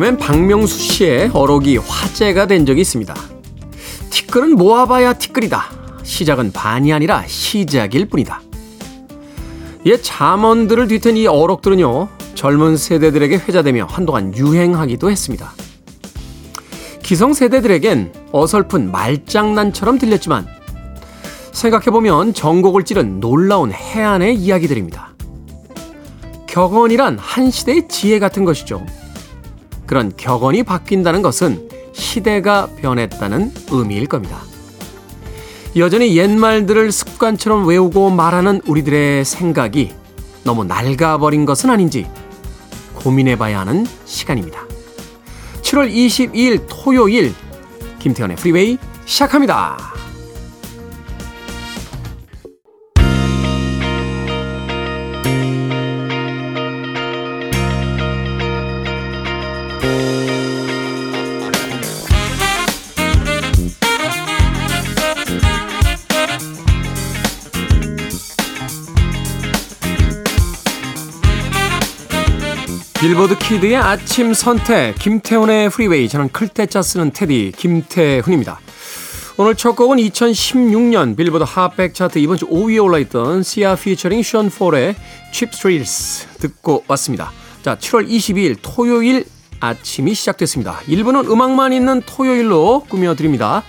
개그맨 0.00 0.16
박명수 0.16 0.78
씨의 0.78 1.30
어록이 1.34 1.76
화제가 1.76 2.46
된 2.46 2.64
적이 2.64 2.80
있습니다. 2.80 3.14
티끌은 4.08 4.56
모아봐야 4.56 5.12
티끌이다. 5.12 5.70
시작은 6.02 6.52
반이 6.52 6.90
아니라 6.90 7.22
시작일 7.26 8.08
뿐이다. 8.08 8.40
옛 9.84 10.00
잠언들을 10.02 10.88
뒤튼 10.88 11.18
이 11.18 11.26
어록들은요, 11.26 12.08
젊은 12.34 12.78
세대들에게 12.78 13.36
회자되며 13.36 13.88
한동안 13.90 14.34
유행하기도 14.34 15.10
했습니다. 15.10 15.52
기성 17.02 17.34
세대들에겐 17.34 18.14
어설픈 18.32 18.90
말장난처럼 18.90 19.98
들렸지만, 19.98 20.46
생각해보면 21.52 22.32
전곡을 22.32 22.84
찌른 22.84 23.20
놀라운 23.20 23.70
해안의 23.70 24.36
이야기들입니다. 24.36 25.10
격언이란 26.46 27.18
한 27.18 27.50
시대의 27.50 27.86
지혜 27.88 28.18
같은 28.18 28.46
것이죠. 28.46 28.86
그런 29.90 30.12
격언이 30.16 30.62
바뀐다는 30.62 31.20
것은 31.20 31.68
시대가 31.92 32.68
변했다는 32.76 33.52
의미일 33.72 34.06
겁니다. 34.06 34.38
여전히 35.74 36.16
옛말들을 36.16 36.92
습관처럼 36.92 37.66
외우고 37.66 38.08
말하는 38.08 38.60
우리들의 38.66 39.24
생각이 39.24 39.90
너무 40.44 40.62
낡아버린 40.62 41.44
것은 41.44 41.70
아닌지 41.70 42.06
고민해 42.94 43.34
봐야 43.34 43.58
하는 43.58 43.84
시간입니다. 44.04 44.60
7월 45.62 45.92
22일 45.92 46.66
토요일 46.68 47.34
김태현의 47.98 48.36
프리웨이 48.36 48.78
시작합니다. 49.06 49.99
빌보드 73.30 73.38
키드의 73.38 73.76
아침 73.76 74.34
선택 74.34 74.96
김태훈의 74.98 75.70
프리웨이 75.70 76.08
저는 76.08 76.30
클 76.30 76.53
태 76.53 76.70
자 76.70 76.82
쓰는 76.82 77.12
태디 77.12 77.52
김태훈입니다. 77.56 78.58
오늘 79.36 79.54
첫 79.54 79.76
곡은 79.76 79.98
2016년 79.98 81.16
빌보드 81.16 81.44
핫백 81.46 81.94
차트 81.94 82.18
이번 82.18 82.36
주 82.36 82.46
5위에 82.46 82.82
올라있던 82.82 83.44
시아 83.44 83.76
피처링 83.76 84.22
션 84.24 84.50
폴의 84.50 84.96
Cheap 85.32 85.56
Thrills 85.56 86.26
듣고 86.38 86.84
왔습니다. 86.88 87.30
자 87.62 87.76
7월 87.76 88.08
22일 88.08 88.56
토요일 88.62 89.24
아침이 89.60 90.14
시작됐습니다. 90.14 90.80
1부는 90.88 91.30
음악만 91.30 91.72
있는 91.72 92.02
토요일로 92.04 92.86
꾸며드립니다. 92.88 93.62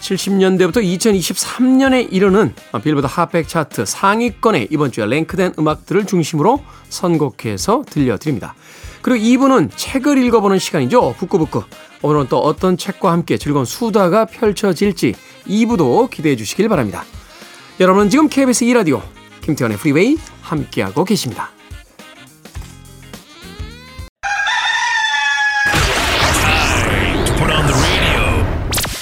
70년대부터 0.00 0.76
2023년에 0.76 2.08
이르는 2.10 2.54
빌보드 2.82 3.06
핫백 3.06 3.48
차트 3.48 3.84
상위권에 3.84 4.68
이번 4.70 4.90
주에 4.90 5.06
랭크된 5.06 5.54
음악들을 5.58 6.06
중심으로 6.06 6.62
선곡해서 6.88 7.84
들려드립니다. 7.88 8.54
그리고 9.02 9.24
2부는 9.24 9.70
책을 9.74 10.18
읽어보는 10.18 10.58
시간이죠. 10.58 11.14
북끄북끄. 11.18 11.64
오늘은 12.02 12.26
또 12.28 12.38
어떤 12.38 12.76
책과 12.76 13.12
함께 13.12 13.36
즐거운 13.36 13.64
수다가 13.64 14.24
펼쳐질지 14.24 15.14
2부도 15.46 16.10
기대해 16.10 16.36
주시길 16.36 16.68
바랍니다. 16.68 17.04
여러분은 17.78 18.10
지금 18.10 18.28
KBS 18.28 18.64
2라디오 18.66 19.00
김태훈의 19.42 19.78
프리웨이 19.78 20.16
함께하고 20.42 21.04
계십니다. 21.04 21.50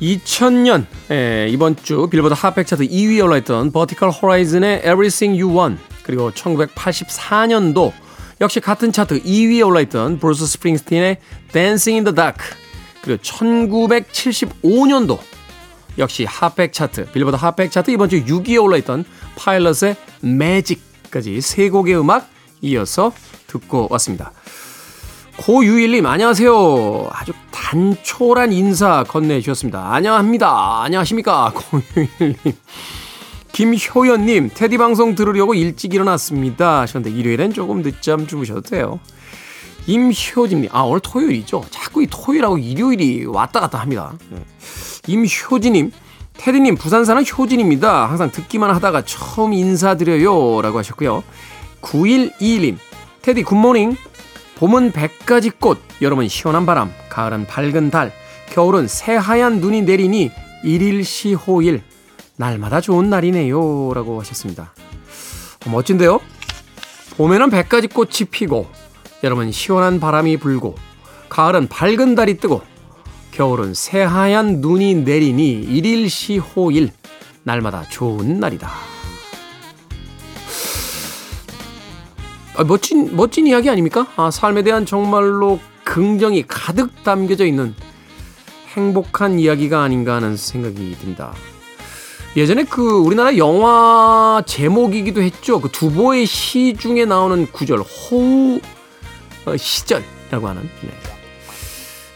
2000년 0.00 0.86
에, 1.10 1.48
이번 1.48 1.76
주 1.76 2.08
빌보드 2.10 2.34
핫백 2.34 2.66
차트 2.66 2.86
2위에 2.86 3.24
올라있던 3.24 3.72
버티컬 3.72 4.10
호라이즌의 4.10 4.78
Everything 4.80 5.40
You 5.40 5.58
Want 5.58 5.82
그리고 6.02 6.30
1984년도 6.30 7.92
역시 8.40 8.60
같은 8.60 8.92
차트 8.92 9.22
2위에 9.22 9.66
올라있던 9.66 10.18
브루스 10.18 10.46
스프링스틴의 10.46 11.18
Dancing 11.52 11.94
in 11.94 12.04
the 12.04 12.14
Dark 12.14 12.44
그리고 13.00 13.22
1975년도 13.22 15.18
역시 15.98 16.24
핫백 16.24 16.74
차트 16.74 17.12
빌보드 17.12 17.36
핫백 17.36 17.70
차트 17.70 17.90
이번 17.90 18.10
주 18.10 18.22
6위에 18.22 18.62
올라있던 18.62 19.04
파일럿의 19.36 19.96
Magic까지 20.22 21.40
세 21.40 21.70
곡의 21.70 21.98
음악 21.98 22.28
이어서 22.60 23.12
듣고 23.46 23.88
왔습니다. 23.90 24.32
고유일님 25.38 26.06
안녕하세요. 26.06 27.08
아주 27.12 27.32
단촐한 27.50 28.52
인사 28.52 29.04
건네주셨습니다. 29.04 29.92
안녕합니다. 29.92 30.82
안녕하십니까 30.82 31.52
고유일님. 31.54 32.36
김효연님 33.52 34.50
테디 34.54 34.76
방송 34.78 35.14
들으려고 35.14 35.54
일찍 35.54 35.94
일어났습니다. 35.94 36.80
하셨는데 36.80 37.16
일요일엔 37.16 37.52
조금 37.52 37.82
늦잠 37.82 38.26
주무셔도 38.26 38.62
돼요. 38.62 38.98
임효진님 39.86 40.70
아 40.72 40.80
오늘 40.82 41.00
토요일이죠. 41.00 41.64
자꾸 41.70 42.02
이 42.02 42.06
토요일하고 42.10 42.58
일요일이 42.58 43.24
왔다 43.26 43.60
갔다 43.60 43.78
합니다. 43.78 44.14
네. 44.30 44.38
임효진님 45.06 45.92
테디님 46.38 46.76
부산 46.76 47.04
사는 47.04 47.22
효진입니다. 47.24 48.08
항상 48.08 48.30
듣기만 48.30 48.70
하다가 48.74 49.04
처음 49.04 49.52
인사드려요 49.52 50.60
라고 50.62 50.78
하셨고요. 50.78 51.22
9121님 51.82 52.76
테디 53.22 53.42
굿모닝 53.42 53.96
봄은 54.56 54.92
백가지 54.92 55.50
꽃, 55.50 55.78
여름은 56.00 56.28
시원한 56.28 56.64
바람, 56.64 56.90
가을은 57.10 57.46
밝은 57.46 57.90
달, 57.90 58.10
겨울은 58.50 58.88
새하얀 58.88 59.60
눈이 59.60 59.82
내리니 59.82 60.30
일일시호일, 60.64 61.82
날마다 62.36 62.80
좋은 62.80 63.10
날이네요. 63.10 63.92
라고 63.92 64.18
하셨습니다. 64.20 64.72
어, 65.66 65.70
멋진데요? 65.70 66.20
봄에는 67.18 67.50
백가지 67.50 67.88
꽃이 67.88 68.30
피고, 68.30 68.66
여름은 69.22 69.52
시원한 69.52 70.00
바람이 70.00 70.38
불고, 70.38 70.74
가을은 71.28 71.68
밝은 71.68 72.14
달이 72.14 72.38
뜨고, 72.38 72.62
겨울은 73.32 73.74
새하얀 73.74 74.62
눈이 74.62 74.94
내리니 74.94 75.50
일일시호일, 75.50 76.92
날마다 77.42 77.82
좋은 77.90 78.40
날이다. 78.40 78.95
아, 82.56 82.64
멋진 82.64 83.14
멋진 83.14 83.46
이야기 83.46 83.68
아닙니까? 83.68 84.06
아, 84.16 84.30
삶에 84.30 84.62
대한 84.62 84.86
정말로 84.86 85.60
긍정이 85.84 86.44
가득 86.48 87.04
담겨져 87.04 87.44
있는 87.44 87.74
행복한 88.74 89.38
이야기가 89.38 89.82
아닌가 89.82 90.14
하는 90.14 90.36
생각이 90.36 90.96
듭니다. 90.98 91.34
예전에 92.36 92.64
그 92.64 92.82
우리나라 92.82 93.36
영화 93.36 94.42
제목이기도 94.46 95.22
했죠. 95.22 95.60
그 95.60 95.70
두보의 95.70 96.26
시 96.26 96.74
중에 96.78 97.04
나오는 97.04 97.46
구절 97.50 97.80
호우 97.80 98.60
어, 99.46 99.56
시절이라고 99.56 100.48
하는 100.48 100.62
네. 100.82 100.90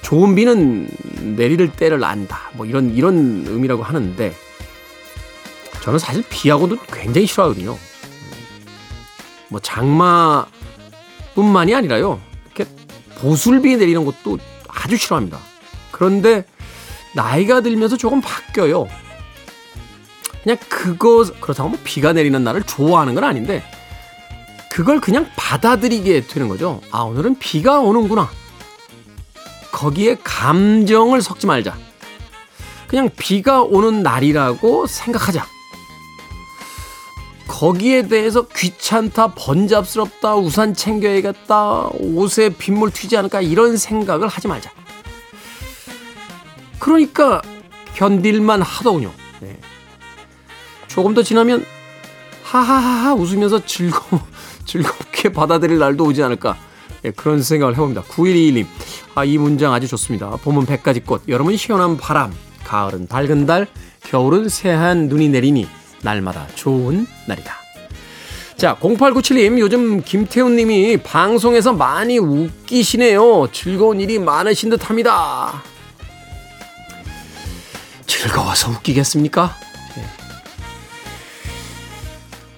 좋은 0.03 0.35
비는 0.35 0.89
내릴 1.37 1.71
때를 1.71 2.03
안다. 2.05 2.51
뭐 2.55 2.67
이런 2.67 2.95
이런 2.95 3.45
의미라고 3.47 3.83
하는데 3.83 4.35
저는 5.83 5.99
사실 5.99 6.23
비하고도 6.29 6.77
굉장히 6.93 7.27
싫어하거든요. 7.27 7.79
뭐 9.51 9.61
장마뿐만이 9.61 10.47
아니라요. 11.75 12.21
이렇게 12.47 12.73
보슬비 13.17 13.77
내리는 13.77 14.05
것도 14.05 14.39
아주 14.69 14.97
싫어합니다. 14.97 15.39
그런데 15.91 16.45
나이가 17.15 17.61
들면서 17.61 17.97
조금 17.97 18.21
바뀌어요. 18.21 18.89
그냥 20.43 20.57
그거 20.69 21.27
그렇다고 21.41 21.69
뭐 21.69 21.79
비가 21.85 22.15
내리는 22.15 22.43
날을 22.43 22.63
좋아하는 22.63 23.15
건 23.15 23.25
아닌데 23.25 23.63
그걸 24.71 25.01
그냥 25.01 25.29
받아들이게 25.37 26.27
되는 26.29 26.49
거죠. 26.49 26.81
아 26.93 27.01
오늘은 27.01 27.39
비가 27.39 27.81
오는구나. 27.81 28.31
거기에 29.73 30.17
감정을 30.23 31.21
섞지 31.21 31.47
말자. 31.47 31.77
그냥 32.87 33.11
비가 33.17 33.63
오는 33.63 34.03
날이라고 34.03 34.87
생각하자. 34.87 35.47
거기에 37.61 38.09
대해서 38.09 38.47
귀찮다, 38.47 39.35
번잡스럽다, 39.35 40.35
우산 40.37 40.73
챙겨야겠다, 40.73 41.89
옷에 41.93 42.49
빗물 42.49 42.91
튀지 42.91 43.19
않을까 43.19 43.43
이런 43.43 43.77
생각을 43.77 44.29
하지 44.29 44.49
말자. 44.49 44.71
그러니까 46.79 47.43
견딜만 47.97 48.63
하더군요. 48.63 49.13
네. 49.41 49.59
조금 50.89 51.13
더 51.13 51.23
지나면 51.23 51.67
하하하하 52.45 53.13
웃으면서 53.13 53.67
즐거, 53.67 54.01
즐겁게 54.65 55.31
받아들일 55.31 55.79
날도 55.79 56.03
오지 56.07 56.23
않을까. 56.23 56.57
네, 57.03 57.11
그런 57.11 57.43
생각을 57.43 57.75
해봅니다. 57.75 58.05
9121님. 58.05 58.65
아, 59.15 59.27
이 59.27 59.37
문장 59.37 59.75
아주 59.75 59.87
좋습니다. 59.87 60.31
봄은 60.31 60.65
백가지 60.65 61.01
꽃, 61.01 61.29
여름은 61.29 61.59
시원한 61.59 61.99
바람, 61.99 62.33
가을은 62.65 63.07
밝은 63.07 63.45
달, 63.45 63.67
겨울은 64.05 64.49
새하얀 64.49 65.09
눈이 65.09 65.29
내리니 65.29 65.69
날마다 66.03 66.47
좋은 66.55 67.07
날이다. 67.27 67.57
자, 68.57 68.77
0897님, 68.77 69.59
요즘 69.59 70.03
김태훈 70.03 70.57
님이 70.57 70.99
방송에서 70.99 71.73
많이 71.73 72.19
웃기시네요. 72.19 73.49
즐거운 73.53 74.01
일이 74.01 74.19
많으신 74.19 74.69
듯 74.69 74.91
합니다. 74.91 75.63
즐거워서 78.07 78.71
웃기겠습니까? 78.73 79.57
네. 79.97 80.05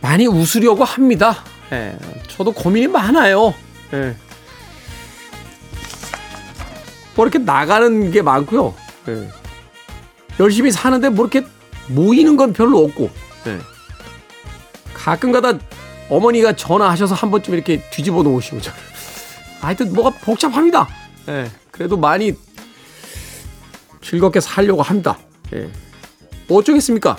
많이 0.00 0.26
웃으려고 0.26 0.82
합니다. 0.82 1.44
네. 1.70 1.96
저도 2.26 2.50
고민이 2.52 2.88
많아요. 2.88 3.54
네. 3.92 4.16
뭐 7.14 7.24
이렇게 7.24 7.38
나가는 7.38 8.10
게 8.10 8.22
많고요. 8.22 8.74
열심히 10.40 10.72
사는데 10.72 11.10
뭐 11.10 11.26
이렇게 11.26 11.46
모이는 11.88 12.36
건 12.36 12.52
별로 12.52 12.82
없고. 12.84 13.10
가끔가다 14.94 15.58
어머니가 16.08 16.54
전화하셔서 16.54 17.14
한 17.14 17.30
번쯤 17.30 17.54
이렇게 17.54 17.82
뒤집어 17.90 18.22
놓으시고 18.22 18.60
저를. 18.60 18.78
하여튼 19.60 19.92
뭐가 19.92 20.10
복잡합니다. 20.18 20.88
예. 21.28 21.50
그래도 21.70 21.96
많이 21.96 22.32
즐겁게 24.02 24.40
살려고 24.40 24.82
합니다. 24.82 25.18
예. 25.54 25.70
뭐 26.48 26.58
어쩌겠습니까? 26.58 27.16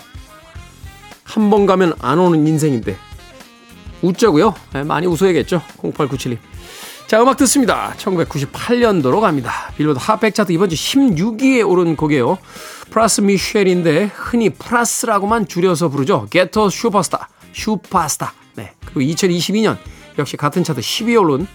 한 1.23 1.49
번 1.49 1.65
가면 1.65 1.93
안 1.99 2.19
오는 2.19 2.45
인생인데. 2.45 2.95
웃자고요. 4.03 4.53
예, 4.75 4.83
많이 4.83 5.07
웃어야겠죠. 5.07 5.61
0897님. 5.81 6.37
자, 7.13 7.21
음악 7.21 7.37
듣습니다. 7.37 7.93
1998년도로 7.97 9.21
갑니다. 9.21 9.71
빌보드 9.77 9.99
핫백 10.01 10.33
차트 10.33 10.51
이번 10.51 10.69
주 10.69 10.75
16위에 10.75 11.63
오른 11.63 11.95
곡이에요. 11.95 12.39
프라스 12.89 13.21
미셸인데 13.21 14.05
흔히 14.05 14.49
프라스라고만 14.49 15.47
줄여서 15.47 15.89
부르죠. 15.89 16.25
Ghetto 16.31 16.71
Supastar, 16.71 17.29
Supastar. 17.51 18.33
네. 18.55 18.73
그리고 18.83 19.01
2022년 19.01 19.77
역시 20.17 20.37
같은 20.37 20.63
차트 20.63 20.81
12위 20.81 21.21
오른 21.21 21.45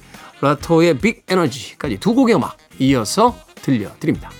라토의 0.41 0.99
빅 0.99 1.25
에너지까지 1.27 1.99
두 1.99 2.15
곡의 2.15 2.37
음악 2.37 2.57
이어서 2.79 3.37
들려드립니다. 3.61 4.31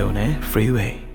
김태훈의 0.00 0.38
Freeway. 0.42 1.10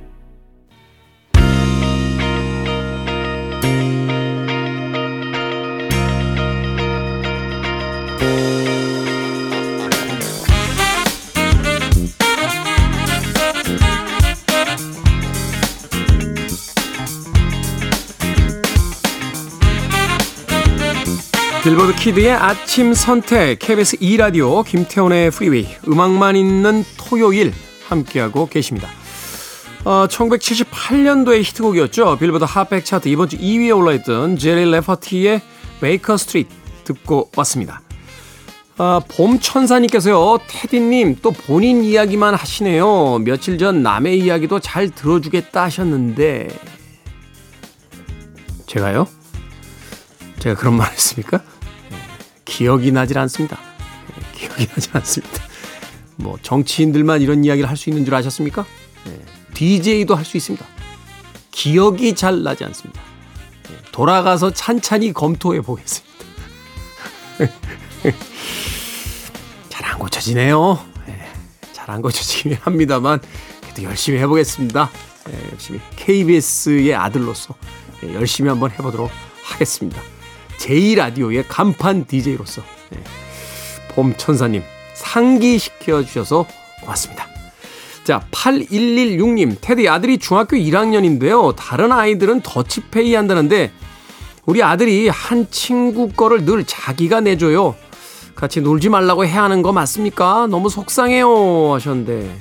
빌보드 21.64 21.96
Kid의 21.96 22.32
아침 22.32 22.94
선택 22.94 23.58
KBS 23.58 23.98
2라디오 23.98 24.64
김태훈의 24.64 25.32
프리웨이 25.32 25.66
음악만 25.88 26.36
있는 26.36 26.84
토요일 27.00 27.52
함께하고 27.96 28.48
계십니다. 28.48 28.90
어, 29.84 30.08
1978년도의 30.08 31.44
히트곡이었죠. 31.44 32.18
빌보드 32.18 32.44
Hot백 32.44 32.86
차트 32.86 33.08
이번 33.08 33.30
주 33.30 33.38
2위에 33.38 33.76
올라있던 33.76 34.38
제리 34.38 34.70
레퍼티의 34.70 35.42
Baker 35.80 36.18
Street 36.18 36.50
듣고 36.86 37.30
왔습니다. 37.38 37.82
아, 38.78 39.00
봄천사님께서요, 39.08 40.40
테디님, 40.48 41.18
또 41.22 41.32
본인 41.32 41.84
이야기만 41.84 42.36
하시네요. 42.36 43.20
며칠 43.20 43.58
전 43.58 43.82
남의 43.84 44.20
이야기도 44.20 44.60
잘 44.60 44.90
들어주겠다 44.90 45.64
하셨는데. 45.64 46.50
제가요? 48.68 49.08
제가 50.40 50.60
그런 50.60 50.76
말 50.76 50.92
했습니까? 50.92 51.42
기억이 52.44 52.92
나질 52.92 53.18
않습니다. 53.20 53.58
네, 54.08 54.24
기억이 54.34 54.68
나질 54.68 54.92
않습니다. 54.98 55.55
뭐 56.18 56.38
정치인들만 56.42 57.22
이런 57.22 57.44
이야기를 57.46 57.70
할 57.70 57.78
수 57.78 57.90
있는 57.90 58.06
줄 58.06 58.16
아셨습니까? 58.16 58.66
네, 59.06 59.20
DJ도 59.54 60.16
할 60.16 60.26
수 60.26 60.38
있습니다. 60.38 60.66
기억이 61.52 62.16
잘 62.16 62.44
나지 62.44 62.64
않습니다. 62.66 63.02
네, 63.70 63.76
돌아가서 63.92 64.52
찬찬히 64.52 65.14
검토해 65.14 65.62
보겠습니다. 65.62 66.16
잘 69.70 69.86
안 69.86 70.00
고쳐지네요. 70.00 70.80
네, 71.08 71.28
잘안 71.74 72.02
고쳐지긴 72.02 72.58
합니다만 72.62 73.20
그래도 73.62 73.84
열심히 73.84 74.20
해보겠습니다. 74.20 74.90
네, 75.28 75.50
열심히 75.52 75.80
KBS의 75.96 76.94
아들로서 76.96 77.56
네, 78.02 78.14
열심히 78.14 78.50
한번 78.50 78.72
해보도록 78.72 79.10
하겠습니다. 79.44 80.02
제2라디오의 80.60 81.46
간판 81.48 82.06
DJ로서 82.06 82.62
네. 82.90 83.00
봄천사님 83.90 84.64
상기시켜 84.96 86.04
주셔서 86.04 86.46
고맙습니다. 86.82 87.28
자, 88.04 88.26
8116님, 88.32 89.58
테디 89.62 89.90
아들이 89.90 90.18
중학교 90.18 90.56
1학년인데요. 90.56 91.56
다른 91.56 91.92
아이들은 91.92 92.42
더치페이 92.42 93.16
한다는데 93.16 93.72
우리 94.46 94.62
아들이 94.62 95.08
한 95.10 95.48
친구 95.50 96.10
거를 96.10 96.46
늘 96.46 96.64
자기가 96.66 97.22
내줘요. 97.22 97.76
같이 98.36 98.62
놀지 98.62 98.90
말라고 98.90 99.26
해야 99.26 99.44
하는 99.44 99.62
거 99.62 99.72
맞습니까? 99.72 100.48
너무 100.48 100.70
속상해요. 100.70 101.74
하셨는데. 101.74 102.36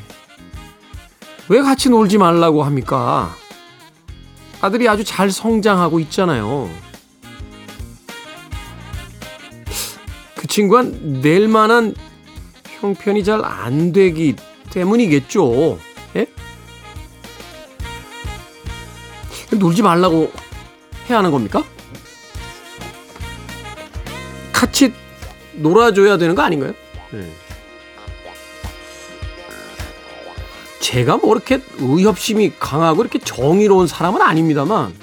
왜 1.49 1.63
같이 1.63 1.89
놀지 1.89 2.19
말라고 2.19 2.63
합니까? 2.63 3.35
아들이 4.61 4.89
아주 4.89 5.05
잘 5.05 5.31
성장하고 5.31 6.01
있잖아요. 6.01 6.69
친구가 10.55 10.85
낼 11.21 11.49
만한 11.49 11.97
형편이 12.85 13.25
잘 13.25 13.43
안 13.43 13.93
되기 13.93 14.37
때문이겠죠. 14.71 15.79
예? 16.17 16.27
놀지 19.57 19.83
말라고 19.83 20.31
해야 21.09 21.19
하는 21.19 21.31
겁니까? 21.31 21.65
같이 24.53 24.93
놀아줘야 25.55 26.19
되는 26.19 26.35
거 26.35 26.43
아닌가요? 26.43 26.75
네. 27.13 27.33
제가 30.81 31.17
뭐 31.17 31.35
이렇게 31.35 31.61
의협심이 31.79 32.53
강하고 32.59 33.01
이렇게 33.03 33.19
정의로운 33.19 33.87
사람은 33.87 34.21
아닙니다만 34.21 34.95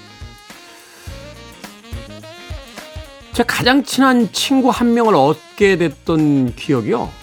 제가 3.33 3.47
가장 3.47 3.83
친한 3.83 4.31
친구 4.31 4.69
한 4.69 4.93
명을 4.93 5.15
얻게 5.15 5.77
됐던 5.77 6.55
기억이요. 6.55 7.20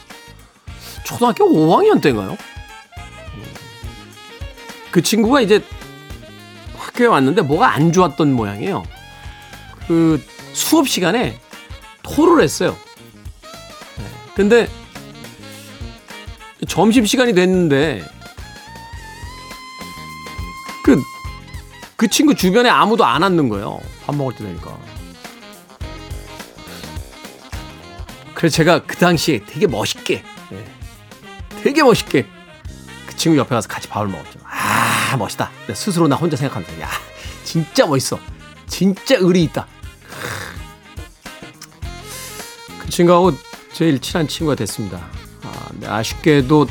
초등학교 1.08 1.48
5학년 1.48 2.02
때인가요? 2.02 2.36
그 4.90 5.00
친구가 5.00 5.40
이제 5.40 5.64
학교에 6.76 7.06
왔는데 7.06 7.40
뭐가 7.40 7.72
안 7.72 7.92
좋았던 7.92 8.34
모양이에요. 8.34 8.84
그 9.86 10.22
수업 10.52 10.86
시간에 10.86 11.40
토를 12.02 12.42
했어요. 12.42 12.76
네. 13.96 14.04
근데 14.34 14.68
점심 16.68 17.06
시간이 17.06 17.32
됐는데 17.32 18.04
그, 20.84 21.00
그 21.96 22.08
친구 22.08 22.34
주변에 22.34 22.68
아무도 22.68 23.06
안 23.06 23.22
앉는 23.22 23.48
거예요. 23.48 23.80
밥 24.04 24.14
먹을 24.14 24.34
때 24.34 24.44
되니까. 24.44 24.76
그래서 28.34 28.56
제가 28.56 28.82
그 28.84 28.96
당시에 28.96 29.44
되게 29.46 29.66
멋있게, 29.66 30.14
예, 30.14 30.37
되게 31.62 31.82
멋있게 31.82 32.26
그 33.06 33.16
친구 33.16 33.38
옆에 33.38 33.54
가서 33.54 33.68
같이 33.68 33.88
밥을 33.88 34.08
먹었죠. 34.08 34.38
아, 34.44 35.16
멋있다. 35.16 35.50
스스로 35.74 36.08
나 36.08 36.16
혼자 36.16 36.36
생각하면서, 36.36 36.80
야, 36.80 36.88
진짜 37.44 37.86
멋있어. 37.86 38.18
진짜 38.66 39.16
의리 39.18 39.42
있다. 39.44 39.66
그 42.80 42.88
친구하고 42.90 43.32
제일 43.72 43.98
친한 44.00 44.28
친구가 44.28 44.54
됐습니다. 44.56 44.98
아, 45.42 45.68
네, 45.74 45.86
아쉽게도 45.86 46.66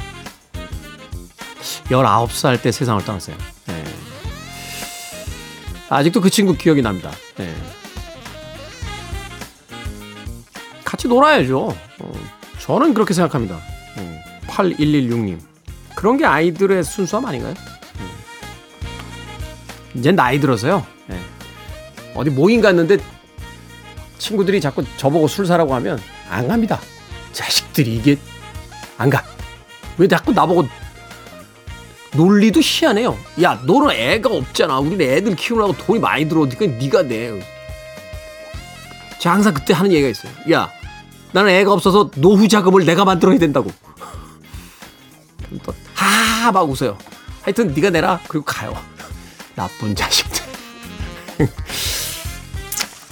19살 1.89 2.61
때 2.61 2.71
세상을 2.71 3.03
떠났어요. 3.03 3.35
네. 3.65 3.83
아직도 5.89 6.21
그 6.21 6.29
친구 6.29 6.53
기억이 6.55 6.81
납니다. 6.81 7.11
네. 7.37 7.55
같이 10.83 11.07
놀아야죠. 11.07 11.75
어, 11.99 12.13
저는 12.59 12.93
그렇게 12.93 13.13
생각합니다. 13.13 13.59
음, 13.97 14.19
8116님. 14.57 15.39
그런 15.95 16.17
게 16.17 16.25
아이들의 16.25 16.83
순수함 16.83 17.25
아닌가요? 17.25 17.53
음. 17.99 18.09
이제 19.95 20.11
나이 20.11 20.39
들어서요. 20.39 20.85
네. 21.07 21.19
어디 22.15 22.29
모임 22.29 22.61
갔는데 22.61 22.97
친구들이 24.17 24.59
자꾸 24.59 24.83
저보고 24.97 25.27
술 25.27 25.45
사라고 25.45 25.73
하면 25.75 25.99
안 26.29 26.47
갑니다. 26.47 26.79
자식들이 27.31 27.95
이게 27.95 28.17
안 28.97 29.09
가. 29.09 29.23
왜 29.97 30.07
자꾸 30.07 30.33
나보고 30.33 30.67
논리도 32.15 32.59
희한해요. 32.63 33.17
야, 33.43 33.61
너는 33.65 33.91
애가 33.91 34.29
없잖아. 34.29 34.79
우리는 34.79 35.01
애들 35.01 35.35
키우려고 35.35 35.73
돈이 35.73 35.99
많이 35.99 36.27
들어오니까 36.27 36.65
네가 36.65 37.03
내. 37.03 37.39
제가 39.19 39.35
항상 39.35 39.53
그때 39.53 39.73
하는 39.73 39.91
얘기가 39.91 40.09
있어요. 40.09 40.31
야, 40.51 40.71
나는 41.31 41.51
애가 41.51 41.73
없어서 41.73 42.09
노후 42.15 42.47
자금을 42.47 42.85
내가 42.85 43.05
만들어야 43.05 43.37
된다고. 43.37 43.71
또 45.63 45.73
하하 45.93 46.51
막 46.51 46.69
웃어요. 46.69 46.97
하여튼 47.41 47.73
네가 47.73 47.89
내라. 47.89 48.19
그리고 48.27 48.45
가요. 48.45 48.75
나쁜 49.55 49.95
자식들. 49.95 50.41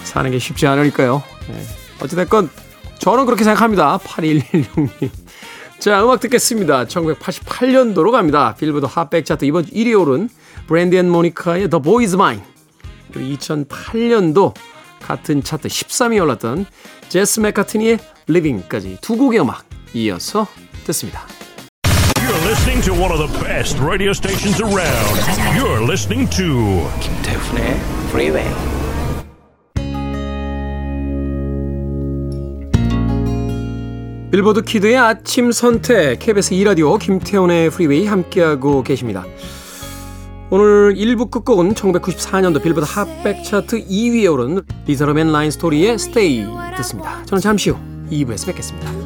사는 0.04 0.30
게 0.32 0.40
쉽지 0.40 0.68
않으니까요. 0.68 1.24
네. 1.48 1.66
어찌됐건 2.02 2.50
저는 3.00 3.26
그렇게 3.26 3.44
생각합니다. 3.44 3.98
8116님. 4.00 5.10
자, 5.80 6.04
음악 6.04 6.20
듣겠습니다. 6.22 6.86
1988년도로 6.86 8.12
갑니다. 8.12 8.56
빌보드 8.56 8.86
Hot백 8.86 9.26
차트 9.26 9.46
이번 9.46 9.66
1위 9.66 10.00
오른 10.00 10.30
브랜디 10.68 10.98
and 10.98 11.10
모니카의 11.10 11.70
The 11.70 11.82
Boy 11.82 12.04
Is 12.06 12.16
Mine. 12.16 12.44
그리고 13.12 13.36
2008년도 13.38 14.54
같은 15.02 15.44
차트 15.44 15.68
13위 15.68 16.22
올랐던 16.22 16.66
제스 17.10 17.40
맥카트니의 17.40 18.00
Leavin'까지 18.28 18.98
두 19.02 19.18
곡의 19.18 19.42
음악 19.42 19.66
이어서 19.94 20.48
듣습니다. 20.86 21.35
Listening 22.56 22.82
to 22.84 22.94
one 22.94 23.12
of 23.12 23.20
the 23.20 23.28
best 23.44 23.78
radio 23.80 24.14
stations 24.14 24.62
around. 24.62 25.16
You're 25.58 25.82
listening 25.86 26.30
to 26.38 26.88
김태훈의 27.02 27.76
Freeway. 28.08 28.50
빌보드 34.32 34.62
Kid의 34.62 34.98
아침 34.98 35.52
선택 35.52 36.20
KBS 36.20 36.54
2 36.54 36.64
라디오 36.64 36.98
김태훈의 36.98 37.70
프리웨이 37.72 38.06
함께하고 38.06 38.84
계십니다. 38.84 39.26
오늘 40.50 40.96
1부 40.96 41.30
끝곡은 41.30 41.74
1994년도 41.74 42.64
빌보드 42.64 42.86
핫백 42.88 43.44
차트 43.44 43.86
2위에 43.86 44.32
오른 44.32 44.62
리더맨 44.88 45.32
라인 45.32 45.52
스토리의 45.52 45.96
Stay 45.96 46.46
듣습니다. 46.78 47.22
저는 47.26 47.42
잠시 47.42 47.72
후 47.72 47.78
2부에서 48.10 48.48
뵙겠습니다. 48.48 49.05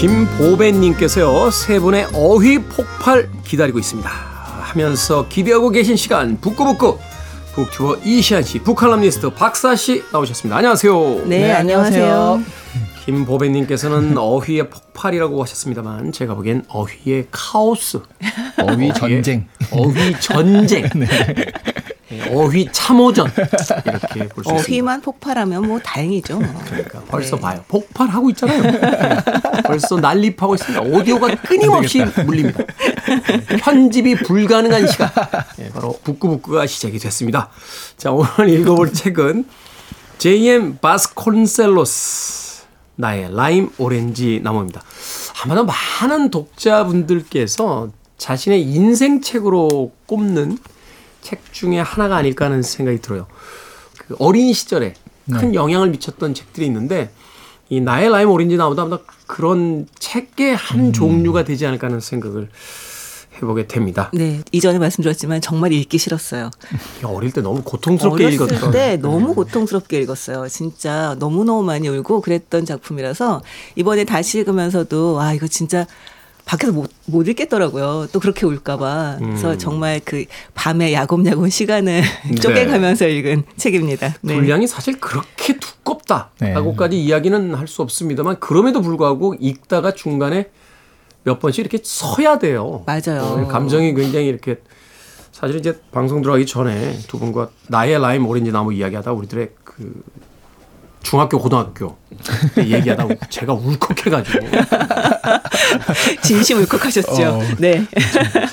김보배님께서요 0.00 1.50
세 1.50 1.78
분의 1.78 2.06
어휘 2.14 2.58
폭발 2.62 3.28
기다리고 3.44 3.78
있습니다 3.78 4.08
하면서 4.08 5.28
기대하고 5.28 5.68
계신 5.68 5.96
시간 5.96 6.40
북구북구 6.40 6.98
북튜버 7.54 7.98
이시안 8.04 8.42
씨 8.42 8.60
북칼럼니스트 8.60 9.30
박사 9.34 9.76
씨 9.76 10.02
나오셨습니다 10.10 10.56
안녕하세요 10.56 11.26
네, 11.26 11.52
안녕하세요. 11.52 12.42
김보배님께서는 13.04 14.16
어휘의 14.18 14.70
폭발이라고 14.70 15.42
하셨습니다만 15.42 16.12
제가 16.12 16.34
보기엔 16.34 16.64
어휘의 16.68 17.26
카오스 17.30 18.00
어휘 18.62 18.92
전쟁. 18.94 19.48
어휘 19.70 20.18
전쟁 20.18 20.88
네, 22.10 22.34
어휘 22.34 22.68
참호전 22.72 23.30
이렇게 23.36 24.28
볼 24.28 24.44
수 24.44 24.50
있습니다 24.50 24.54
어휘만 24.54 25.00
폭발하면 25.02 25.66
뭐 25.68 25.78
다행이죠. 25.78 26.40
뭐. 26.40 26.48
그러니까 26.66 27.00
벌써 27.08 27.36
네. 27.36 27.42
봐요. 27.42 27.64
폭발하고 27.68 28.30
있잖아요. 28.30 28.62
네. 29.70 29.78
벌써 29.78 29.96
난립하고 29.96 30.54
있습니다. 30.54 30.82
오디오가 30.82 31.34
끊임없이 31.36 32.04
물립니다. 32.24 32.64
편집이 33.60 34.16
불가능한 34.16 34.86
시간. 34.86 35.10
네, 35.56 35.70
바로 35.70 35.98
북구북구가 36.02 36.66
시작이 36.66 36.98
됐습니다. 36.98 37.50
자, 37.96 38.10
오늘 38.12 38.48
읽어볼 38.48 38.92
책은 38.92 39.46
J.M. 40.18 40.78
바스콘셀로스 40.78 42.64
나의 42.96 43.34
라임 43.34 43.70
오렌지 43.78 44.40
나무입니다. 44.42 44.82
아마도 45.42 45.64
많은 45.64 46.30
독자분들께서 46.30 47.90
자신의 48.18 48.62
인생 48.62 49.22
책으로 49.22 49.92
꼽는 50.06 50.58
책 51.22 51.52
중에 51.52 51.80
하나가 51.80 52.16
아닐까 52.16 52.44
하는 52.46 52.62
생각이 52.62 53.00
들어요. 53.00 53.26
그 53.98 54.16
어린 54.18 54.52
시절에 54.52 54.94
큰 55.30 55.54
영향을 55.54 55.90
미쳤던 55.90 56.34
책들이 56.34 56.66
있는데 56.66 57.10
이 57.70 57.80
나의 57.80 58.10
라임 58.10 58.30
오렌지 58.30 58.56
나무도 58.56 58.82
아마 58.82 58.98
그런 59.26 59.86
책의 59.98 60.56
한 60.56 60.92
종류가 60.92 61.44
되지 61.44 61.66
않을까 61.66 61.86
하는 61.86 62.00
생각을 62.00 62.48
해보게 63.36 63.68
됩니다. 63.68 64.10
네, 64.12 64.42
이전에 64.50 64.78
말씀드렸지만 64.80 65.40
정말 65.40 65.72
읽기 65.72 65.96
싫었어요. 65.96 66.50
어릴 67.04 67.30
때 67.32 67.40
너무 67.40 67.62
고통스럽게 67.62 68.24
어렸을 68.24 68.46
읽었던. 68.46 68.70
때 68.72 68.96
너무 68.96 69.34
고통스럽게 69.34 70.00
읽었어요. 70.00 70.48
진짜 70.48 71.14
너무 71.20 71.44
너무 71.44 71.62
많이 71.62 71.88
울고 71.88 72.20
그랬던 72.22 72.64
작품이라서 72.64 73.42
이번에 73.76 74.04
다시 74.04 74.40
읽으면서도 74.40 75.20
아, 75.20 75.32
이거 75.32 75.46
진짜 75.46 75.86
밖에서 76.44 76.72
못, 76.72 76.90
못 77.06 77.28
읽겠더라고요. 77.28 78.08
또 78.12 78.20
그렇게 78.20 78.46
울까봐. 78.46 79.18
그래서 79.20 79.56
정말 79.56 80.00
그 80.04 80.24
밤에 80.54 80.92
야곱야곱 80.92 81.50
시간을 81.50 82.02
쪼개가면서 82.42 83.06
읽은 83.08 83.44
책입니다. 83.56 84.14
네. 84.22 84.34
분량이 84.34 84.66
사실 84.66 84.98
그렇게 85.00 85.58
두껍다라고까지 85.58 87.00
이야기는 87.02 87.54
할 87.54 87.70
수 87.70 87.82
없습니다만 87.82 88.40
그럼에도 88.40 88.82
불구하고 88.82 89.36
읽다가 89.38 89.92
중간에 89.94 90.50
몇 91.22 91.38
번씩 91.38 91.60
이렇게 91.60 91.78
서야 91.84 92.38
돼요. 92.40 92.82
맞아요. 92.86 93.22
어, 93.22 93.46
감정이 93.46 93.94
굉장히 93.94 94.26
이렇게 94.26 94.56
사실 95.30 95.56
이제 95.56 95.78
방송 95.92 96.20
들어가기 96.20 96.46
전에 96.46 96.98
두 97.06 97.18
분과 97.20 97.50
나의 97.68 98.00
라임 98.00 98.26
오렌지 98.26 98.50
나무 98.50 98.72
이야기하다 98.74 99.12
우리들의 99.12 99.50
그 99.62 100.02
중학교 101.02 101.38
고등학교 101.38 101.96
때 102.54 102.68
얘기하다 102.68 103.08
제가 103.30 103.52
울컥해가지고 103.54 104.46
진심 106.22 106.58
울컥하셨죠. 106.58 107.22
어. 107.22 107.42
네. 107.58 107.86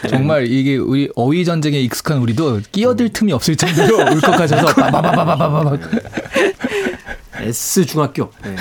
정말 0.09 0.47
이게 0.47 0.77
우리 0.77 1.09
어휘 1.15 1.43
전쟁에 1.45 1.79
익숙한 1.81 2.19
우리도 2.19 2.61
끼어들 2.71 3.09
틈이 3.09 3.33
없을 3.33 3.55
정도로 3.55 3.97
울컥하셔서 4.15 4.73
빠바바바바바바 4.73 5.77
S 7.39 7.85
중학교, 7.85 8.31
네. 8.43 8.55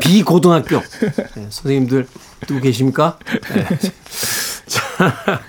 B 0.00 0.22
고등학교 0.22 0.80
네, 0.80 1.46
선생님들 1.50 2.06
누구 2.46 2.60
계십니까? 2.60 3.18
네. 3.54 3.66
자, 4.66 5.42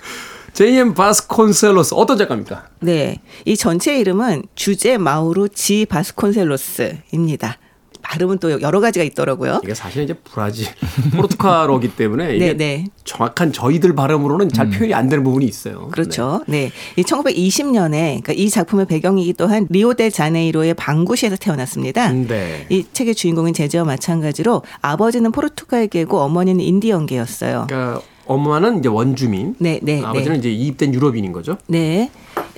J.M. 0.53 0.93
바스콘셀로스 0.93 1.95
어떤 1.95 2.17
작가입니까? 2.17 2.67
네. 2.79 3.17
이 3.45 3.57
전체 3.57 3.99
이름은 3.99 4.43
주제 4.55 4.97
마우로 4.97 5.47
지 5.47 5.85
바스콘셀로스입니다. 5.87 7.57
발음은 8.03 8.37
또 8.39 8.61
여러 8.61 8.79
가지가 8.81 9.03
있더라고요. 9.05 9.61
이게 9.63 9.73
사실 9.73 10.03
이제 10.03 10.13
브라질 10.13 10.67
포르투갈어기 11.15 11.95
때문에 11.95 12.35
이게 12.35 12.47
네, 12.53 12.53
네. 12.53 12.85
정확한 13.05 13.53
저희들 13.53 13.95
발음으로는 13.95 14.49
잘 14.49 14.69
표현이 14.69 14.93
안 14.93 15.07
되는 15.07 15.23
부분이 15.23 15.45
있어요. 15.45 15.87
그렇죠. 15.87 16.43
네. 16.47 16.71
이 16.97 17.01
1920년에 17.01 17.89
그러니까 18.21 18.33
이 18.33 18.49
작품의 18.49 18.85
배경이기도 18.87 19.47
한 19.47 19.67
리오데 19.69 20.09
자네이로의 20.09 20.73
방구시에서 20.75 21.37
태어났습니다. 21.37 22.11
네. 22.11 22.27
네. 22.27 22.67
이 22.69 22.85
책의 22.91 23.15
주인공인 23.15 23.53
제재와 23.53 23.85
마찬가지로 23.85 24.61
아버지는 24.81 25.31
포르투갈계고 25.31 26.19
어머니는 26.19 26.59
인디언계였어요. 26.59 27.67
그러니까 27.69 28.01
엄마는 28.25 28.79
이제 28.79 28.89
원주민, 28.89 29.55
네, 29.59 29.79
네, 29.81 30.01
아버지는 30.03 30.33
네. 30.33 30.39
이제 30.39 30.51
이입된 30.51 30.93
유럽인인 30.93 31.31
거죠. 31.31 31.57
네. 31.67 32.09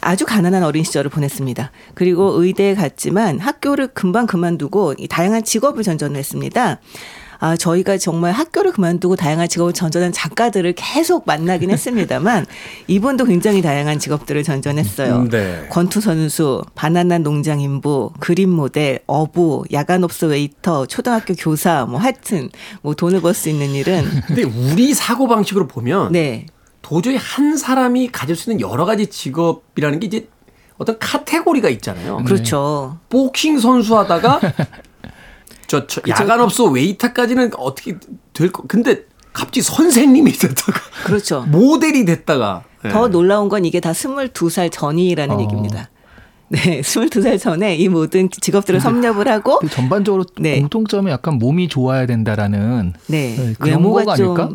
아주 0.01 0.25
가난한 0.25 0.63
어린 0.63 0.83
시절을 0.83 1.09
보냈습니다. 1.09 1.71
그리고 1.95 2.39
의대에 2.39 2.75
갔지만 2.75 3.39
학교를 3.39 3.87
금방 3.87 4.27
그만두고 4.27 4.93
이 4.99 5.07
다양한 5.07 5.43
직업을 5.43 5.83
전전했습니다. 5.83 6.79
아, 7.45 7.55
저희가 7.55 7.99
정말 7.99 8.31
학교를 8.31 8.71
그만두고 8.71 9.15
다양한 9.15 9.47
직업을 9.47 9.71
전전한 9.71 10.11
작가들을 10.11 10.73
계속 10.73 11.27
만나긴 11.27 11.69
했습니다만 11.69 12.47
이분도 12.87 13.25
굉장히 13.25 13.61
다양한 13.61 13.99
직업들을 13.99 14.41
전전했어요. 14.41 15.15
음, 15.17 15.29
네. 15.29 15.67
권투 15.69 16.01
선수, 16.01 16.63
바나나 16.73 17.19
농장 17.19 17.61
인부, 17.61 18.09
그림 18.19 18.49
모델, 18.49 19.01
어부, 19.05 19.65
야간업소 19.71 20.25
웨이터, 20.27 20.87
초등학교 20.87 21.35
교사, 21.35 21.85
뭐 21.85 21.99
하여튼 21.99 22.49
뭐 22.81 22.95
돈을 22.95 23.21
벌 23.21 23.35
수 23.35 23.47
있는 23.49 23.75
일은 23.75 24.03
근데 24.25 24.41
우리 24.41 24.95
사고 24.95 25.27
방식으로 25.27 25.67
보면 25.67 26.13
네. 26.13 26.47
도저히 26.81 27.15
한 27.15 27.57
사람이 27.57 28.09
가질 28.11 28.35
수 28.35 28.49
있는 28.49 28.67
여러 28.67 28.85
가지 28.85 29.05
직업이라는 29.05 29.99
게 29.99 30.07
이제 30.07 30.27
어떤 30.79 30.97
카테고리가 30.97 31.69
있잖아요. 31.69 32.23
그렇죠. 32.25 32.97
복싱 33.09 33.59
선수 33.59 33.95
하다가 33.95 34.39
저, 35.67 35.87
저 35.87 36.01
야간업소 36.07 36.65
웨이터까지는 36.65 37.51
어떻게 37.57 37.97
될 38.33 38.51
거. 38.51 38.63
근데 38.67 39.05
갑자기 39.33 39.61
선생님이 39.61 40.31
됐다가 40.33 40.79
그렇죠. 41.05 41.41
모델이 41.47 42.05
됐다가 42.05 42.63
예. 42.85 42.89
더 42.89 43.07
놀라운 43.07 43.49
건 43.49 43.65
이게 43.65 43.79
다 43.79 43.91
22살 43.91 44.71
전이라는 44.71 45.35
어. 45.35 45.41
얘기입니다. 45.41 45.89
네, 46.49 46.79
22살 46.81 47.39
전에 47.39 47.75
이 47.75 47.89
모든 47.89 48.29
직업들을 48.29 48.79
섭렵을 48.79 49.27
하고 49.27 49.57
그 49.59 49.67
전반적으로 49.69 50.25
네. 50.39 50.59
공통점이 50.59 51.09
약간 51.09 51.35
몸이 51.39 51.67
좋아야 51.67 52.05
된다라는 52.05 52.93
네, 53.07 53.35
네, 53.35 53.53
그런 53.57 53.77
외모가 53.79 54.01
거가 54.05 54.15
좀 54.15 54.39
아닐까 54.39 54.49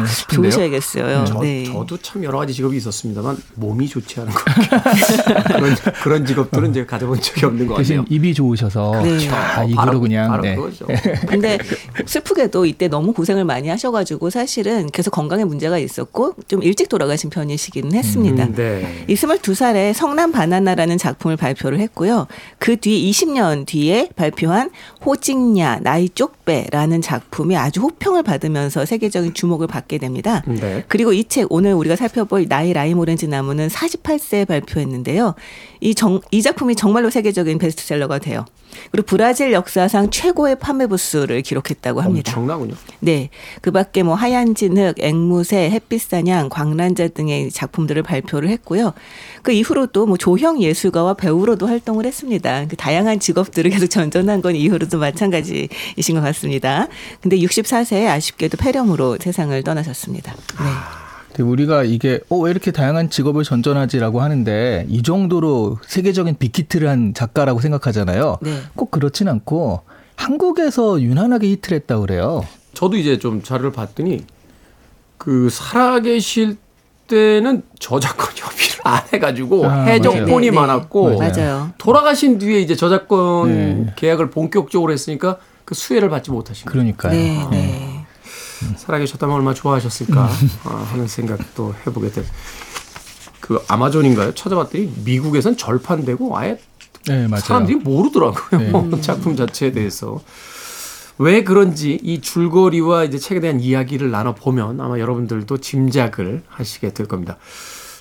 네, 0.00 0.06
싶은데요. 0.06 0.50
좋으셔야겠어요. 0.50 1.24
저, 1.26 1.40
네. 1.40 1.64
저도 1.64 1.98
참 1.98 2.24
여러 2.24 2.38
가지 2.38 2.54
직업이 2.54 2.76
있었습니다만 2.78 3.36
몸이 3.56 3.88
좋지 3.88 4.20
않은 4.20 4.32
것 4.32 4.44
그런 5.54 5.74
그런 6.02 6.26
직업들은 6.26 6.72
제가 6.72 6.86
가져본 6.86 7.20
적이 7.20 7.46
없는 7.46 7.66
것 7.66 7.76
대신 7.76 7.96
같아요. 7.98 8.14
입이 8.16 8.32
좋으셔서 8.34 9.02
네. 9.02 9.28
다 9.28 9.64
입으로 9.64 9.76
바로- 9.76 10.00
그냥 10.00 10.28
바로 10.30 10.42
네. 10.42 10.54
그거죠. 10.56 10.86
근데 11.28 11.58
슬프게도 12.06 12.64
이때 12.66 12.88
너무 12.88 13.12
고생을 13.12 13.44
많이 13.44 13.68
하셔가지고 13.68 14.30
사실은 14.30 14.88
계속 14.90 15.10
건강에 15.10 15.44
문제가 15.44 15.78
있었고 15.78 16.34
좀 16.48 16.62
일찍 16.62 16.88
돌아가신 16.88 17.28
편이시기는 17.30 17.92
했습니다. 17.92 18.44
음, 18.44 18.54
네. 18.54 19.04
이 19.08 19.14
22살에 19.14 19.92
성남 19.92 20.32
바나나라는 20.32 20.98
작품을 20.98 21.33
발표를 21.36 21.80
했고요. 21.80 22.26
그 22.58 22.76
뒤 22.76 23.10
20년 23.10 23.66
뒤에 23.66 24.10
발표한 24.16 24.70
호직냐 25.04 25.80
나이 25.82 26.08
쪽배라는 26.08 27.00
작품이 27.02 27.56
아주 27.56 27.80
호평을 27.80 28.22
받으면서 28.22 28.84
세계적인 28.84 29.34
주목을 29.34 29.66
받게 29.66 29.98
됩니다. 29.98 30.42
네. 30.46 30.84
그리고 30.88 31.12
이 31.12 31.24
책 31.24 31.46
오늘 31.50 31.72
우리가 31.74 31.96
살펴볼 31.96 32.46
나이 32.48 32.72
라임 32.72 32.98
오렌지 32.98 33.26
나무는 33.26 33.68
48세에 33.68 34.46
발표했는데요. 34.46 35.34
이, 35.80 35.94
정, 35.94 36.20
이 36.30 36.42
작품이 36.42 36.74
정말로 36.76 37.10
세계적인 37.10 37.58
베스트셀러가 37.58 38.18
돼요. 38.18 38.44
그리고 38.90 39.06
브라질 39.06 39.52
역사상 39.52 40.10
최고의 40.10 40.58
판매 40.58 40.86
부수를 40.86 41.42
기록했다고 41.42 42.00
합니다. 42.00 42.32
엄청나군요. 42.32 42.74
네. 43.00 43.30
그 43.60 43.70
밖에 43.70 44.02
뭐 44.02 44.14
하얀 44.14 44.54
진흙, 44.54 44.96
앵무새, 44.98 45.70
햇빛 45.70 46.00
사냥, 46.00 46.48
광란자 46.48 47.08
등의 47.08 47.50
작품들을 47.50 48.02
발표를 48.02 48.48
했고요. 48.50 48.92
그 49.42 49.52
이후로도 49.52 50.06
뭐 50.06 50.16
조형 50.16 50.62
예술가와 50.62 51.14
배우로도 51.14 51.66
활동을 51.66 52.06
했습니다. 52.06 52.66
그 52.66 52.76
다양한 52.76 53.20
직업들을 53.20 53.70
계속 53.70 53.86
전전한 53.88 54.42
건 54.42 54.56
이후로도 54.56 54.98
마찬가지이신 54.98 56.14
것 56.14 56.20
같습니다. 56.20 56.88
근데 57.20 57.36
64세에 57.38 58.06
아쉽게도 58.08 58.56
폐렴으로 58.56 59.18
세상을 59.20 59.62
떠나셨습니다. 59.62 60.32
네. 60.32 61.03
근데 61.34 61.42
우리가 61.42 61.82
이게 61.82 62.20
어 62.28 62.44
왜 62.44 62.50
이렇게 62.50 62.70
다양한 62.70 63.10
직업을 63.10 63.42
전전하지라고 63.42 64.20
하는데 64.22 64.86
이 64.88 65.02
정도로 65.02 65.78
세계적인 65.86 66.36
빅히트를 66.38 66.88
한 66.88 67.12
작가라고 67.14 67.60
생각하잖아요. 67.60 68.38
네. 68.42 68.58
꼭 68.76 68.90
그렇진 68.90 69.28
않고 69.28 69.80
한국에서 70.16 71.00
유난하게 71.00 71.48
히트를 71.48 71.76
했다고 71.80 72.02
그래요. 72.02 72.44
저도 72.74 72.96
이제 72.96 73.18
좀 73.18 73.42
자료를 73.42 73.72
봤더니 73.72 74.24
그 75.18 75.48
살아계실 75.50 76.56
때는 77.08 77.62
저작권 77.80 78.28
협의를 78.36 78.78
안 78.84 79.02
해가지고 79.12 79.64
아, 79.64 79.68
맞아요. 79.68 79.86
네, 80.00 80.40
네. 80.40 80.50
많았고 80.50 81.18
맞아요. 81.18 81.30
맞아요. 81.32 81.70
돌아가신 81.78 82.38
뒤에 82.38 82.60
이제 82.60 82.76
저작권 82.76 83.48
네. 83.86 83.92
계약을 83.96 84.30
본격적으로 84.30 84.92
했으니까 84.92 85.38
그 85.64 85.74
수혜를 85.74 86.10
받지 86.10 86.30
못하신 86.30 86.66
거예요. 86.66 86.72
그러니까요. 86.72 87.12
네, 87.12 87.46
네. 87.50 87.93
살아계셨다면 88.76 89.34
얼마나 89.34 89.54
좋아하셨을까 89.54 90.28
아, 90.64 90.88
하는 90.90 91.06
생각도 91.06 91.74
해보게 91.86 92.10
된. 92.10 92.24
그 93.40 93.62
아마존인가요? 93.68 94.34
찾아봤더니 94.34 94.92
미국에선 95.04 95.56
절판되고 95.56 96.36
아예 96.36 96.58
네. 97.06 97.28
사람들이 97.36 97.76
모르더라고요. 97.76 99.00
작품 99.02 99.36
자체에 99.36 99.72
대해서. 99.72 100.22
왜 101.18 101.44
그런지 101.44 101.98
이 102.02 102.20
줄거리와 102.20 103.04
이제 103.04 103.18
책에 103.18 103.40
대한 103.40 103.60
이야기를 103.60 104.10
나눠보면 104.10 104.80
아마 104.80 104.98
여러분들도 104.98 105.58
짐작을 105.58 106.42
하시게 106.48 106.92
될 106.92 107.06
겁니다. 107.06 107.36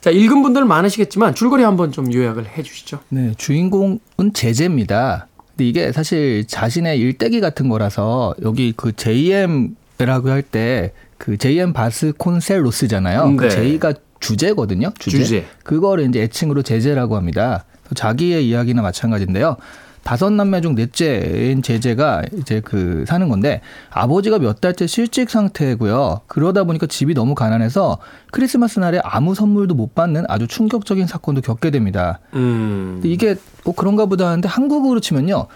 자, 0.02 0.10
읽은 0.10 0.42
분들 0.42 0.66
많으시겠지만 0.66 1.36
줄거리 1.36 1.64
한번 1.64 1.92
좀 1.92 2.12
요약을 2.12 2.48
해 2.58 2.64
주시죠. 2.64 3.00
네, 3.10 3.34
주인공은 3.38 4.00
제재입니다. 4.34 5.28
근데 5.50 5.66
이게 5.66 5.92
사실 5.92 6.46
자신의 6.48 7.00
일대기 7.00 7.40
같은 7.40 7.70
거라서 7.70 8.34
여기 8.42 8.74
그 8.76 8.94
JM 8.94 9.76
이라고 10.04 10.30
할때 10.30 10.92
그 11.18 11.38
JM 11.38 11.74
바스 11.74 12.14
콘셀로스잖아요. 12.18 13.30
네. 13.30 13.36
그 13.38 13.50
J가 13.50 13.94
주제거든요. 14.20 14.92
주제. 15.00 15.18
주제. 15.18 15.46
그거를 15.64 16.08
이제 16.08 16.22
애칭으로 16.24 16.62
제재라고 16.62 17.16
합니다. 17.16 17.66
자기의 17.96 18.48
이야기나 18.48 18.82
마찬가지인데요. 18.82 19.58
다섯 20.04 20.32
남매 20.32 20.62
중 20.62 20.76
넷째인 20.76 21.62
제재가 21.62 22.24
이제 22.38 22.60
그 22.60 23.06
사는 23.08 23.30
건데 23.30 23.62
아버지가 23.90 24.38
몇 24.38 24.60
달째 24.60 24.86
실직 24.86 25.30
상태고요. 25.30 26.22
그러다 26.28 26.66
보니까 26.66 26.88
집이 26.88 27.14
너무 27.14 27.36
가난해서 27.36 28.00
크리스마스 28.32 28.80
날에 28.80 29.00
아무 29.04 29.34
선물도 29.34 29.76
못 29.76 29.96
받는 29.96 30.26
아주 30.28 30.48
충격적인 30.48 31.08
사건도 31.08 31.42
겪게 31.42 31.72
됩니다. 31.72 32.20
음. 32.34 33.00
이게 33.06 33.36
뭐 33.64 33.74
그런가 33.74 34.06
보다 34.06 34.28
하는데 34.28 34.48
한국으로 34.48 35.00
치면요. 35.00 35.48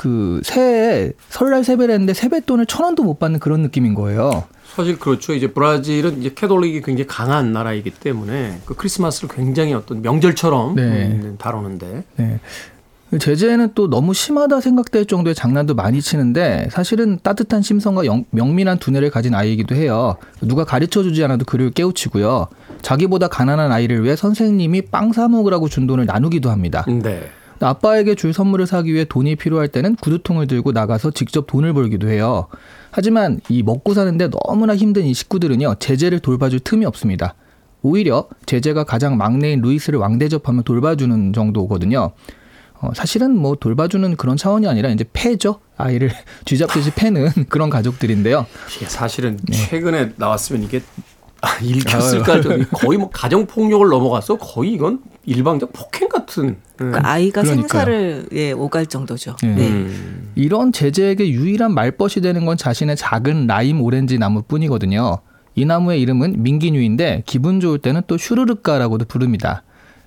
그 0.00 0.40
새해 0.44 1.12
설날 1.28 1.62
세배를 1.62 1.92
했는데 1.92 2.14
세뱃돈을 2.14 2.64
천 2.64 2.84
원도 2.86 3.02
못 3.02 3.18
받는 3.18 3.38
그런 3.38 3.60
느낌인 3.60 3.92
거예요. 3.94 4.44
사실 4.74 4.98
그렇죠. 4.98 5.34
이제 5.34 5.48
브라질은 5.52 6.20
이제 6.20 6.32
캐톨릭이 6.34 6.80
굉장히 6.80 7.06
강한 7.06 7.52
나라이기 7.52 7.90
때문에 7.90 8.60
그 8.64 8.72
크리스마스를 8.74 9.28
굉장히 9.28 9.74
어떤 9.74 10.00
명절처럼 10.00 10.74
네. 10.76 10.82
음, 11.22 11.36
다루는데 11.38 12.04
네. 12.16 12.40
제재는 13.18 13.72
또 13.74 13.90
너무 13.90 14.14
심하다 14.14 14.62
생각될 14.62 15.04
정도의 15.04 15.34
장난도 15.34 15.74
많이 15.74 16.00
치는데 16.00 16.68
사실은 16.70 17.18
따뜻한 17.22 17.60
심성과 17.60 18.06
영- 18.06 18.24
명민한 18.30 18.78
두뇌를 18.78 19.10
가진 19.10 19.34
아이이기도 19.34 19.74
해요. 19.74 20.16
누가 20.40 20.64
가르쳐 20.64 21.02
주지 21.02 21.22
않아도 21.24 21.44
그를 21.44 21.70
깨우치고요. 21.72 22.46
자기보다 22.80 23.28
가난한 23.28 23.70
아이를 23.70 24.02
위해 24.02 24.16
선생님이 24.16 24.82
빵 24.82 25.12
사 25.12 25.28
먹으라고 25.28 25.68
준 25.68 25.86
돈을 25.86 26.06
나누기도 26.06 26.48
합니다. 26.48 26.86
네. 26.88 27.28
아빠에게 27.66 28.14
줄 28.14 28.32
선물을 28.32 28.66
사기 28.66 28.92
위해 28.94 29.04
돈이 29.04 29.36
필요할 29.36 29.68
때는 29.68 29.96
구두통을 29.96 30.46
들고 30.46 30.72
나가서 30.72 31.10
직접 31.12 31.46
돈을 31.46 31.72
벌기도 31.72 32.08
해요. 32.08 32.46
하지만 32.90 33.40
이 33.48 33.62
먹고 33.62 33.94
사는데 33.94 34.28
너무나 34.28 34.74
힘든 34.74 35.04
이 35.04 35.14
식구들은요, 35.14 35.76
제재를 35.78 36.20
돌봐줄 36.20 36.60
틈이 36.60 36.84
없습니다. 36.86 37.34
오히려 37.82 38.28
제재가 38.46 38.84
가장 38.84 39.16
막내인 39.16 39.60
루이스를 39.60 39.98
왕대접하며 39.98 40.62
돌봐주는 40.62 41.32
정도거든요. 41.32 42.12
어, 42.80 42.90
사실은 42.94 43.36
뭐 43.36 43.56
돌봐주는 43.56 44.16
그런 44.16 44.36
차원이 44.36 44.66
아니라 44.66 44.88
이제 44.88 45.04
패죠. 45.12 45.60
아이를 45.76 46.10
쥐잡듯이 46.46 46.92
패는 46.92 47.28
그런 47.48 47.68
가족들인데요. 47.68 48.46
이게 48.76 48.86
사실은 48.86 49.38
최근에 49.50 50.12
나왔으면 50.16 50.62
이게 50.62 50.82
아, 51.42 51.58
읽혔을까 51.62 52.40
좀 52.40 52.64
거의 52.72 52.98
뭐 52.98 53.08
가정 53.10 53.46
폭력을 53.46 53.88
넘어가서 53.88 54.36
거의 54.36 54.72
이건 54.72 55.00
일방적 55.24 55.72
폭행 55.72 56.08
같은. 56.08 56.44
음. 56.44 56.56
그러니까 56.76 57.08
아이가 57.08 57.42
그러니까요. 57.42 57.68
생사를 57.68 58.26
예, 58.32 58.52
오갈 58.52 58.86
정도죠. 58.86 59.36
네. 59.42 59.54
네. 59.54 59.68
음. 59.68 60.32
이런 60.34 60.72
제재에게 60.72 61.30
유일한 61.30 61.74
말벗이 61.74 62.20
되는 62.20 62.44
건 62.44 62.56
자신의 62.56 62.96
작은 62.96 63.46
라임 63.46 63.80
오렌지 63.80 64.18
나무뿐이거든요. 64.18 65.18
이 65.54 65.64
나무의 65.64 66.00
이름은 66.00 66.42
민기뉴인데 66.42 67.24
기분 67.26 67.60
좋을 67.60 67.78
때는 67.78 68.02
또 68.06 68.16
슈르르까라고도 68.16 69.06
부릅니다. 69.06 69.62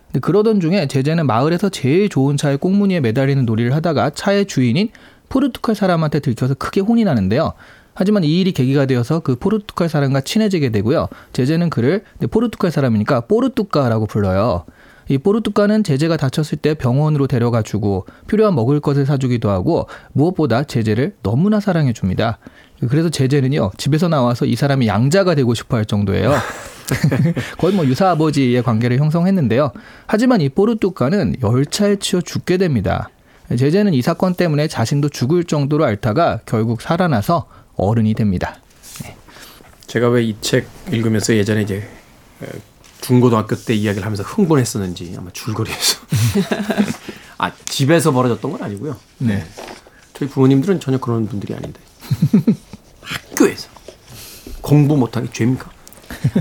근데 0.07 0.19
그러던 0.19 0.59
중에 0.59 0.87
제재는 0.87 1.25
마을에서 1.25 1.69
제일 1.69 2.09
좋은 2.09 2.37
차의 2.37 2.57
꽁무니에 2.57 2.99
매달리는 3.01 3.45
놀이를 3.45 3.73
하다가 3.73 4.11
차의 4.11 4.45
주인인 4.45 4.89
포르투갈 5.29 5.75
사람한테 5.75 6.19
들켜서 6.19 6.53
크게 6.53 6.81
혼이 6.81 7.03
나는데요. 7.03 7.53
하지만 7.93 8.23
이 8.23 8.39
일이 8.39 8.51
계기가 8.51 8.85
되어서 8.85 9.19
그 9.19 9.35
포르투갈 9.35 9.89
사람과 9.89 10.21
친해지게 10.21 10.69
되고요. 10.69 11.07
제재는 11.33 11.69
그를 11.69 12.03
포르투갈 12.29 12.71
사람이니까 12.71 13.21
포르투카라고 13.21 14.07
불러요. 14.07 14.65
이 15.09 15.17
포르투카는 15.17 15.83
제재가 15.83 16.17
다쳤을 16.17 16.57
때 16.57 16.73
병원으로 16.73 17.27
데려가 17.27 17.61
주고 17.61 18.05
필요한 18.27 18.55
먹을 18.55 18.79
것을 18.79 19.05
사주기도 19.05 19.49
하고 19.49 19.87
무엇보다 20.13 20.63
제재를 20.63 21.15
너무나 21.23 21.59
사랑해 21.59 21.93
줍니다. 21.93 22.39
그래서 22.89 23.09
제재는요 23.09 23.71
집에서 23.77 24.07
나와서 24.07 24.45
이 24.45 24.55
사람의 24.55 24.87
양자가 24.87 25.35
되고 25.35 25.53
싶어할 25.53 25.85
정도예요. 25.85 26.33
거의 27.57 27.73
뭐 27.73 27.85
유사 27.85 28.09
아버지의 28.11 28.61
관계를 28.63 28.97
형성했는데요. 28.99 29.71
하지만 30.05 30.41
이 30.41 30.49
포르투카는 30.49 31.37
열차에 31.41 31.97
치여 31.97 32.21
죽게 32.21 32.57
됩니다. 32.57 33.09
제재는 33.49 33.93
이 33.93 34.01
사건 34.01 34.33
때문에 34.33 34.67
자신도 34.67 35.09
죽을 35.09 35.43
정도로 35.43 35.85
앓다가 35.85 36.39
결국 36.45 36.81
살아나서 36.81 37.45
어른이 37.75 38.13
됩니다. 38.13 38.57
제가 39.87 40.09
왜 40.09 40.23
이 40.23 40.35
책 40.41 40.67
읽으면서 40.91 41.35
예전에 41.35 41.61
이제 41.61 41.75
에, 42.41 42.47
중고등학교 43.01 43.55
때 43.55 43.73
이야기를 43.75 44.03
하면서 44.05 44.23
흥분했었는지 44.23 45.13
아마 45.17 45.29
줄거리에서 45.33 45.99
아 47.37 47.51
집에서 47.65 48.11
벌어졌던 48.11 48.51
건 48.51 48.63
아니고요. 48.63 48.95
네. 49.19 49.45
저희 50.13 50.29
부모님들은 50.29 50.79
전혀 50.79 50.97
그런 50.99 51.27
분들이 51.27 51.53
아닌데 51.53 51.79
학교에서 53.01 53.67
공부 54.61 54.95
못하기 54.97 55.29
죄입니까? 55.33 55.69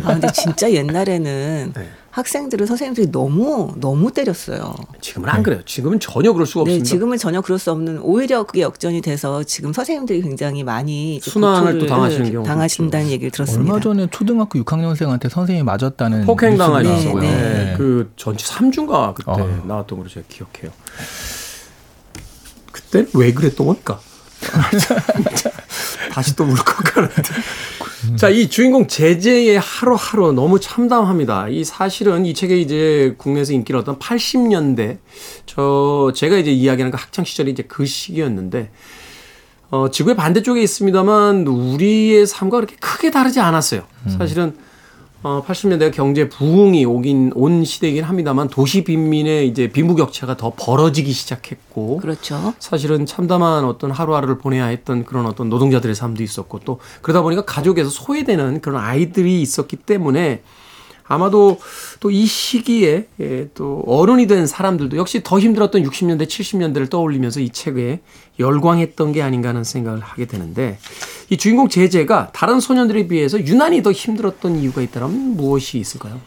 아, 0.05 0.13
근데 0.15 0.29
진짜 0.33 0.71
옛날에는 0.73 1.73
네. 1.75 1.91
학생들을 2.13 2.67
선생님들이 2.67 3.11
너무 3.11 3.73
너무 3.77 4.13
때렸어요. 4.13 4.75
지금은 5.01 5.31
안 5.31 5.43
그래요. 5.43 5.63
지금은 5.65 5.99
전혀 5.99 6.31
그럴 6.35 6.47
수가 6.47 6.65
네, 6.65 6.73
없습니다. 6.73 6.85
지금은 6.85 7.17
전혀 7.17 7.41
그럴 7.41 7.59
수 7.59 7.71
없는 7.71 8.01
오히려 8.01 8.43
그게 8.45 8.61
역전이 8.61 9.01
돼서 9.01 9.43
지금 9.45 9.73
선생님들이 9.73 10.21
굉장히 10.21 10.63
많이 10.63 11.21
순환을 11.23 11.79
또 11.79 11.87
당하시는 11.87 12.31
경우도 12.31 12.47
당하신다는 12.47 13.09
얘기를 13.09 13.31
들었습니다. 13.31 13.73
얼마 13.73 13.83
전에 13.83 14.09
초등학교 14.11 14.63
6학년생한테 14.63 15.31
선생님이 15.31 15.65
맞았다는 15.65 16.27
폭행 16.27 16.59
당하셨어요. 16.59 16.99
있었고요. 16.99 17.23
네, 17.23 17.31
네. 17.31 17.75
그 17.79 18.13
전치 18.17 18.45
3주인가 18.45 19.15
그때 19.15 19.31
어. 19.31 19.63
나왔던 19.67 19.99
걸로 19.99 20.11
제가 20.11 20.27
기억해요. 20.29 20.71
그때 22.71 23.07
왜 23.15 23.33
그랬던 23.33 23.67
걸까? 23.67 24.01
다시 26.13 26.37
또 26.37 26.45
울컥하는데. 26.45 27.23
자, 28.17 28.29
이 28.29 28.49
주인공 28.49 28.87
제재의 28.87 29.59
하루하루 29.59 30.33
너무 30.33 30.61
참담합니다. 30.61 31.49
이 31.49 31.65
사실은 31.65 32.27
이 32.27 32.35
책에 32.35 32.57
이제 32.57 33.15
국내에서 33.17 33.53
인기를 33.53 33.81
얻던 33.81 33.99
80년대 33.99 34.99
저 35.47 36.13
제가 36.15 36.37
이제 36.37 36.51
이야기하는 36.51 36.91
그 36.91 36.99
학창 37.01 37.25
시절이 37.25 37.51
이제 37.53 37.63
그 37.63 37.87
시기였는데 37.87 38.71
어, 39.71 39.91
지구의 39.91 40.17
반대쪽에 40.17 40.61
있습니다만 40.63 41.47
우리의 41.47 42.27
삶과 42.27 42.59
그렇게 42.59 42.77
크게 42.77 43.11
다르지 43.11 43.41
않았어요. 43.41 43.85
사실은 44.19 44.55
어, 45.25 45.45
80년대 45.47 45.93
경제 45.93 46.29
부흥이 46.29 46.85
오긴 46.85 47.33
온 47.37 47.65
시대이긴 47.65 48.03
합니다만 48.03 48.49
도시 48.49 48.83
빈민의 48.83 49.47
이제 49.47 49.69
빈부격차가 49.69 50.37
더 50.37 50.53
벌어지기 50.57 51.13
시작했고 51.13 51.99
그렇죠. 51.99 52.55
사실은 52.59 53.07
참담한 53.07 53.65
어떤 53.65 53.93
하루하루를 53.93 54.39
보내야 54.39 54.67
했던 54.67 55.05
그런 55.05 55.27
어떤 55.27 55.49
노동자들의 55.49 55.95
삶도 55.95 56.25
있었고 56.25 56.61
또 56.65 56.81
그러다 57.03 57.23
보니까 57.23 57.45
가족에서 57.45 57.89
소외되는 57.89 58.61
그런 58.61 58.83
아이들이 58.83 59.41
있었기 59.43 59.77
때문에 59.77 60.43
아마도 61.05 61.59
또 62.01 62.11
이 62.11 62.27
시기에 62.27 63.07
예, 63.21 63.49
또 63.55 63.83
어른이 63.87 64.27
된 64.27 64.47
사람들도 64.47 64.97
역시 64.97 65.23
더 65.23 65.39
힘들었던 65.39 65.83
60년대, 65.83 66.27
70년대를 66.27 66.91
떠올리면서 66.91 67.41
이 67.41 67.51
책에 67.51 68.01
열광했던 68.39 69.13
게 69.13 69.23
아닌가 69.23 69.51
하는 69.51 69.65
생각을 69.65 70.01
하게 70.01 70.27
되는데 70.27 70.79
이 71.31 71.37
주인공 71.37 71.69
제재가 71.69 72.31
다른 72.33 72.61
소년들에 72.61 73.09
비해서 73.09 73.39
유난히 73.39 73.83
더 73.83 73.93
힘들었던 73.93 74.57
이유가 74.57 74.83
있다면 74.83 75.37
무엇이 75.37 75.79
있을까요? 75.79 76.21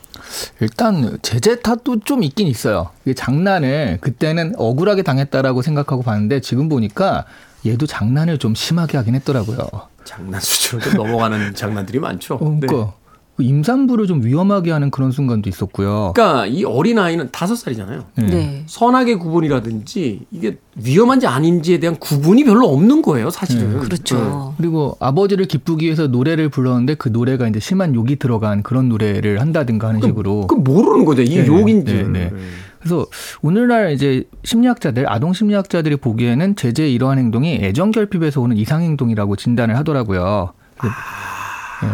일단 0.60 1.18
제재 1.22 1.62
탓도 1.62 2.00
좀 2.02 2.24
있긴 2.24 2.48
있어요. 2.48 2.90
이게 3.06 3.14
장난을 3.14 4.00
그때는 4.02 4.54
억울하게 4.58 5.04
당했다라고 5.04 5.62
생각하고 5.62 6.04
봤는데 6.04 6.42
지금 6.42 6.70
보니까 6.70 7.26
얘도 7.66 7.86
장난을 7.88 8.38
좀 8.38 8.56
심하게 8.56 8.98
하긴 8.98 9.16
했더라고요. 9.16 9.58
장난 10.04 10.40
수준으로 10.40 10.90
좀 10.90 10.94
넘어가는 11.04 11.54
장난들이 11.56 12.00
많죠. 12.00 12.36
어, 12.36 12.58
네. 12.60 12.68
그러니까 12.68 12.94
그 12.94 13.05
임산부를 13.38 14.08
좀 14.08 14.24
위험하게 14.24 14.72
하는 14.72 14.92
그런 14.92 15.12
순간도 15.12 15.50
있었고요. 15.50 16.14
그러니까 16.16 16.46
이 16.46 16.64
어린 16.64 17.00
아이는 17.00 17.30
다섯 17.32 17.56
살이잖아요. 17.56 18.06
네. 18.16 18.26
네. 18.28 18.64
선악의 18.68 19.20
구분이라든지 19.20 20.22
이게 20.32 20.58
위험한지 20.78 21.28
아닌지에 21.28 21.80
대한 21.80 21.98
구분이 21.98 22.46
별로 22.46 22.68
없는 22.70 23.02
거예요, 23.02 23.30
사실은. 23.30 23.80
그렇죠. 23.80 24.54
그리고 24.58 24.96
아버지를 25.00 25.46
기쁘기 25.46 25.86
위해서 25.86 26.08
노래를 26.08 26.50
불렀는데 26.50 26.96
그 26.96 27.10
노래가 27.10 27.48
이제 27.48 27.60
심한 27.60 27.94
욕이 27.94 28.16
들어간 28.18 28.64
그런 28.64 28.88
노래를 28.90 29.42
한다든가 29.42 29.90
하는 29.90 30.02
식으로. 30.02 30.48
그 30.48 30.56
모르는 30.56 31.04
거죠. 31.06 31.22
이게 31.22 31.42
네, 31.42 31.48
욕인지. 31.48 31.94
네, 31.94 32.04
네. 32.04 32.32
그래서 32.80 33.06
오늘날 33.42 33.94
이제 33.94 34.26
심리학자들, 34.44 35.12
아동 35.12 35.34
심리학자들이 35.34 35.98
보기에는 35.98 36.56
제재의 36.56 36.94
이러한 36.94 37.18
행동이 37.18 37.56
애정 37.56 37.90
결핍에서 37.92 38.40
오는 38.42 38.56
이상 38.58 38.84
행동이라고 38.84 39.36
진단을 39.36 39.76
하더라고요. 39.78 40.54
그, 40.78 40.88
예, 40.88 40.92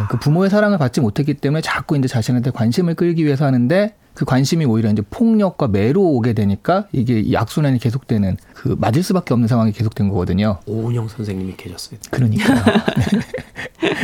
그 0.10 0.17
부모의 0.17 0.50
사랑을 0.50 0.78
받지 0.78 1.02
못했기 1.02 1.36
때문에 1.36 1.62
자꾸 1.62 1.98
이제 1.98 2.08
자신한테 2.08 2.52
관심을 2.52 2.96
끌기 2.96 3.26
위해서 3.26 3.46
하는데 3.46 3.96
그 4.13 4.26
관심이 4.26 4.65
오히려 4.65 4.91
이제 4.91 5.02
폭력과 5.10 5.70
매로 5.70 6.04
오게 6.04 6.34
되니까 6.34 6.88
이게 6.91 7.20
이 7.20 7.36
악순환이 7.36 7.80
계속되는 7.80 8.38
그 8.54 8.76
맞을 8.78 9.04
수밖에 9.04 9.34
없는 9.34 9.48
상황이 9.48 9.72
계속된 9.72 10.10
거거든요. 10.10 10.60
오은영 10.65 11.08
선생님이 11.08 11.56
계셨어요. 11.58 12.00
그러니까 12.10 12.54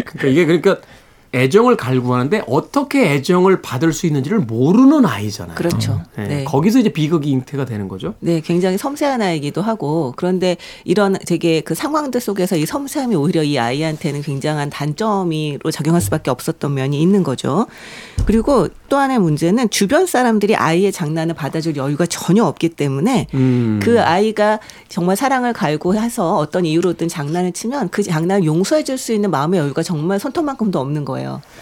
그러니까 0.06 0.28
이게 0.28 0.46
그러니까 0.46 0.78
애정을 1.34 1.78
갈구하는데 1.78 2.44
어떻게 2.48 3.14
애정을 3.14 3.62
받을 3.62 3.94
수 3.94 4.06
있는지를 4.06 4.40
모르는 4.40 5.06
아이잖아요. 5.06 5.56
그렇죠. 5.56 6.02
네. 6.18 6.28
네. 6.28 6.44
거기서 6.44 6.80
이제 6.80 6.90
비극이 6.90 7.30
잉태가 7.30 7.66
되는 7.66 7.88
거죠. 7.88 8.14
네, 8.20 8.42
굉장히 8.42 8.78
섬세한 8.78 9.22
아이기도 9.22 9.62
하고 9.62 10.14
그런데 10.18 10.58
이런 10.84 11.18
되게 11.26 11.62
그 11.62 11.74
상황들 11.74 12.22
속에서 12.22 12.58
이 12.58 12.66
섬세함이 12.66 13.16
오히려 13.16 13.44
이 13.44 13.58
아이한테는 13.58 14.22
굉장한 14.22 14.70
단점이로 14.70 15.72
작용할 15.72 16.02
수밖에 16.02 16.30
없었던 16.30 16.74
면이 16.74 17.02
있는 17.02 17.24
거죠. 17.24 17.68
그리고 18.26 18.68
또 18.90 18.98
하나의 18.98 19.20
문제는 19.20 19.70
주변 19.70 20.06
사람들이 20.06 20.56
아이의 20.56 20.92
장난을 20.92 21.36
받아줄 21.36 21.76
여유가 21.78 22.06
전혀 22.06 22.44
없기 22.44 22.70
때문에 22.70 23.28
음. 23.34 23.80
그 23.82 24.02
아이가 24.02 24.60
정말 24.90 25.16
사랑을 25.16 25.54
갈구해서 25.54 26.36
어떤 26.38 26.66
이유로든 26.66 27.08
장난을 27.08 27.54
치면 27.54 27.90
그 27.90 28.04
장난을 28.04 28.46
용서해 28.46 28.84
줄 28.84 28.98
수 28.98 29.14
있는 29.14 29.30
마음의 29.30 29.60
여유가 29.60 29.84
정말 29.84 30.20
손톱만큼도 30.20 30.80
없는 30.80 31.06
거예요. 31.06 31.17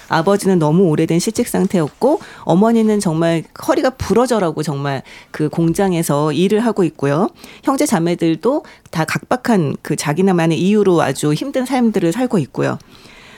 아버지는 0.07 0.59
너무 0.59 0.83
오래된 0.85 1.19
실직 1.19 1.47
상태였고 1.47 2.19
어머니는 2.41 2.99
정말 2.99 3.43
허리가 3.67 3.89
부러져라고 3.91 4.63
정말 4.63 5.03
그 5.31 5.49
공장에서 5.49 6.31
일을 6.31 6.59
하고 6.59 6.83
있고요. 6.83 7.29
형제 7.63 7.85
자매들도 7.85 8.63
다 8.91 9.05
각박한 9.05 9.77
그 9.81 9.95
자기나만의 9.95 10.59
이유로 10.59 11.01
아주 11.01 11.33
힘든 11.33 11.65
삶들을 11.65 12.11
살고 12.11 12.37
있고요. 12.39 12.77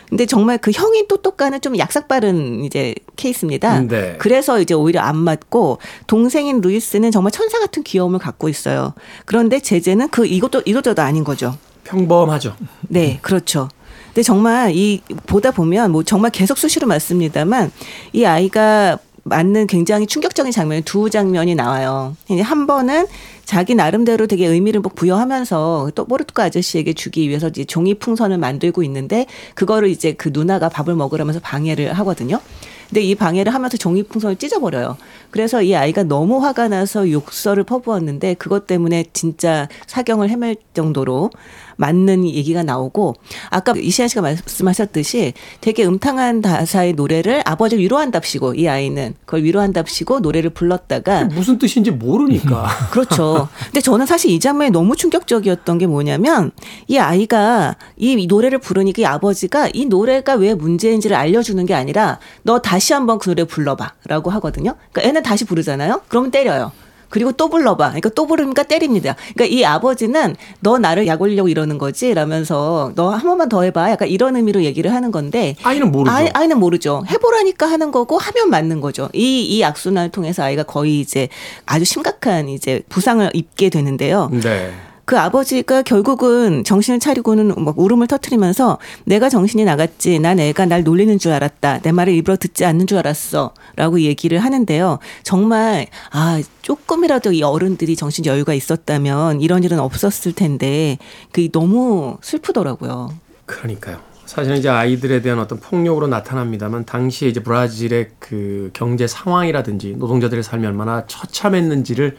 근데 0.10 0.26
정말 0.26 0.58
그 0.58 0.72
형이 0.72 1.08
똑똑가는 1.08 1.60
좀 1.62 1.78
약삭빠른 1.78 2.64
이제 2.64 2.96
케이스입니다. 3.18 3.82
네. 3.82 4.16
그래서 4.20 4.62
이제 4.62 4.74
오히려 4.74 5.02
안 5.02 5.18
맞고 5.18 5.80
동생인 6.08 6.62
루이스는 6.62 7.12
정말 7.12 7.32
천사 7.32 7.60
같은 7.60 7.84
귀여움을 7.84 8.20
갖고 8.20 8.48
있어요. 8.48 8.94
그런데 9.26 9.60
제재는 9.60 10.10
그 10.10 10.26
이것도 10.26 10.62
이것저것 10.66 11.02
아닌 11.02 11.24
거죠. 11.26 11.58
평범하죠. 11.84 12.56
네, 12.88 13.20
그렇죠. 13.22 13.70
근데 14.18 14.26
정말 14.26 14.76
이 14.76 15.00
보다 15.28 15.52
보면 15.52 15.92
뭐 15.92 16.02
정말 16.02 16.32
계속 16.32 16.58
수시로 16.58 16.88
맞습니다만 16.88 17.72
이 18.14 18.26
아이가 18.26 18.98
맞는 19.26 19.68
굉장히 19.68 20.08
충격적인 20.08 20.52
장면이 20.52 20.82
두 20.82 21.12
장면이 21.12 21.54
나와요. 21.54 22.18
한 22.42 22.66
번은 22.66 23.06
자기 23.46 23.76
나름대로 23.76 24.26
되게 24.26 24.48
의미를 24.48 24.82
막 24.82 24.96
부여하면서 24.96 25.92
또 25.94 26.06
포르투갈 26.06 26.48
아저씨에게 26.48 26.94
주기 26.94 27.30
위해서 27.30 27.50
이제 27.50 27.64
종이 27.64 27.94
풍선을 27.94 28.40
만들고 28.40 28.82
있는데 28.82 29.28
그거를 29.54 29.88
이제 29.90 30.14
그 30.14 30.32
누나가 30.34 30.68
밥을 30.68 30.96
먹으라면서 30.96 31.40
방해를 31.40 31.94
하거든요. 31.94 32.42
근데 32.90 33.02
이 33.02 33.14
방해를 33.16 33.54
하면서 33.54 33.78
종이 33.78 34.02
풍선을 34.02 34.38
찢어버려요. 34.38 34.98
그래서 35.30 35.62
이 35.62 35.76
아이가 35.76 36.04
너무 36.04 36.44
화가 36.44 36.70
나서 36.70 37.12
욕설을 37.12 37.66
퍼부었는데 37.66 38.36
그것 38.36 38.66
때문에 38.66 39.06
진짜 39.14 39.68
사경을 39.86 40.30
헤맬 40.30 40.56
정도로 40.74 41.30
맞는 41.78 42.26
얘기가 42.26 42.64
나오고 42.64 43.16
아까 43.50 43.74
이시안 43.76 44.08
씨가 44.08 44.22
말씀하셨듯이 44.22 45.34
되게 45.62 45.86
음탕한 45.86 46.42
가사의 46.42 46.94
노래를 46.94 47.42
아버지를 47.46 47.84
위로한답시고 47.84 48.56
이 48.56 48.68
아이는 48.68 49.16
그걸 49.26 49.44
위로한답시고 49.44 50.20
노래를 50.20 50.50
불렀다가 50.50 51.26
무슨 51.26 51.58
뜻인지 51.58 51.92
모르니까. 51.92 52.68
그렇죠. 52.92 53.48
근데 53.66 53.82
저는 53.82 54.06
사실 54.06 54.32
이 54.32 54.40
장면이 54.40 54.72
너무 54.72 54.96
충격적이었던 54.96 55.78
게 55.78 55.88
뭐냐면 55.88 56.52
이 56.88 56.98
아이가 56.98 57.76
이 57.96 58.28
노래를 58.28 58.60
부르니까 58.60 59.02
이 59.02 59.06
아버지가 59.06 59.70
이 59.74 59.86
노래가 59.86 60.34
왜 60.34 60.54
문제인지를 60.54 61.16
알려주는 61.16 61.66
게 61.66 61.74
아니라 61.74 62.20
너 62.44 62.60
다시 62.60 62.94
한번 62.94 63.20
그 63.20 63.30
노래 63.30 63.44
불러봐라고 63.44 64.32
하거든요. 64.32 64.76
그러니까 64.92 65.10
애는 65.10 65.24
다시 65.24 65.46
부르잖아요. 65.46 66.02
그러면 66.08 66.32
때려요. 66.32 66.72
그리고 67.10 67.32
또 67.32 67.50
불러봐. 67.50 67.88
그러니까 67.88 68.10
또 68.10 68.26
부르니까 68.28 68.64
때립니다. 68.64 69.16
그러니까 69.34 69.56
이 69.56 69.64
아버지는 69.64 70.36
너 70.60 70.78
나를 70.78 71.08
약 71.08 71.22
올려고 71.22 71.50
이러는 71.50 71.78
거지? 71.78 72.14
라면서 72.14 72.92
너 72.96 73.10
한 73.18 73.22
번만 73.24 73.50
더 73.50 73.64
해봐. 73.64 73.90
약간 73.92 74.08
이런 74.08 74.36
의미로 74.36 74.64
얘기를 74.64 74.94
하는 74.94 75.12
건데. 75.12 75.56
아이는 75.64 75.92
모르죠. 75.92 76.16
아이, 76.16 76.30
아이 76.34 76.48
는 76.48 76.60
모르죠. 76.60 77.04
해보라니까 77.10 77.66
하는 77.70 77.92
거고 77.92 78.18
하면 78.18 78.50
맞는 78.50 78.82
거죠. 78.82 79.10
이, 79.14 79.44
이 79.44 79.64
악순환을 79.64 80.12
통해서 80.12 80.44
아이가 80.44 80.64
거의 80.64 81.00
이제 81.00 81.30
아주 81.66 81.86
심각한 81.86 82.50
이제 82.50 82.82
부상을 82.90 83.30
입게 83.34 83.70
되는데요. 83.70 84.30
네. 84.32 84.72
그 85.08 85.18
아버지가 85.18 85.84
결국은 85.84 86.66
정신을 86.66 87.00
차리고는 87.00 87.64
막 87.64 87.80
울음을 87.80 88.08
터트리면서 88.08 88.78
내가 89.06 89.30
정신이 89.30 89.64
나갔지. 89.64 90.20
난 90.20 90.38
애가 90.38 90.66
날 90.66 90.84
놀리는 90.84 91.18
줄 91.18 91.32
알았다. 91.32 91.80
내 91.80 91.94
말을 91.94 92.12
일부러 92.12 92.36
듣지 92.36 92.66
않는 92.66 92.88
줄 92.88 92.98
알았어. 92.98 93.54
라고 93.78 94.02
얘기를 94.02 94.40
하는데요. 94.40 95.00
정말, 95.24 95.88
아, 96.12 96.42
조금이라도 96.62 97.32
이 97.32 97.42
어른들이 97.42 97.96
정신 97.96 98.26
여유가 98.26 98.54
있었다면 98.54 99.40
이런 99.40 99.64
일은 99.64 99.80
없었을 99.80 100.34
텐데, 100.34 100.98
그 101.32 101.50
너무 101.54 102.18
슬프더라고요. 102.22 103.14
그러니까요. 103.46 104.00
사실은 104.26 104.58
이제 104.58 104.68
아이들에 104.68 105.22
대한 105.22 105.40
어떤 105.40 105.62
폭력으로 105.62 106.08
나타납니다만 106.08 106.84
당시에 106.84 107.30
이제 107.30 107.42
브라질의 107.42 108.10
그 108.20 108.72
경제 108.74 109.08
상황이라든지 109.08 109.96
노동자들의 109.98 110.44
삶이 110.44 110.66
얼마나 110.66 111.06
처참했는지를 111.08 112.18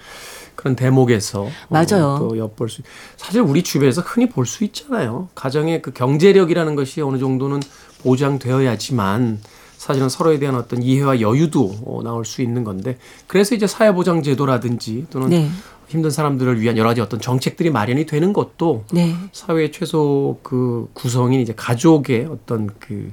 그런 0.58 0.74
대목에서 0.74 1.46
맞아요. 1.68 2.14
어, 2.14 2.18
또 2.18 2.36
엿볼 2.36 2.68
수 2.68 2.82
사실 3.16 3.40
우리 3.40 3.62
주변에서 3.62 4.02
흔히 4.02 4.28
볼 4.28 4.44
수 4.44 4.64
있잖아요. 4.64 5.28
가정의 5.36 5.82
그 5.82 5.92
경제력이라는 5.92 6.74
것이 6.74 7.00
어느 7.00 7.16
정도는 7.18 7.60
보장되어야지만 8.02 9.38
사실은 9.76 10.08
서로에 10.08 10.40
대한 10.40 10.56
어떤 10.56 10.82
이해와 10.82 11.20
여유도 11.20 11.76
어, 11.86 12.00
나올 12.02 12.24
수 12.24 12.42
있는 12.42 12.64
건데 12.64 12.98
그래서 13.28 13.54
이제 13.54 13.68
사회보장 13.68 14.24
제도라든지 14.24 15.06
또는 15.10 15.28
네. 15.28 15.48
힘든 15.86 16.10
사람들을 16.10 16.60
위한 16.60 16.76
여러 16.76 16.88
가지 16.88 17.00
어떤 17.00 17.20
정책들이 17.20 17.70
마련이 17.70 18.04
되는 18.06 18.32
것도 18.32 18.84
네. 18.92 19.14
사회의 19.32 19.70
최소 19.70 20.40
그 20.42 20.88
구성인 20.92 21.40
이제 21.40 21.54
가족의 21.54 22.26
어떤 22.26 22.68
그 22.80 23.12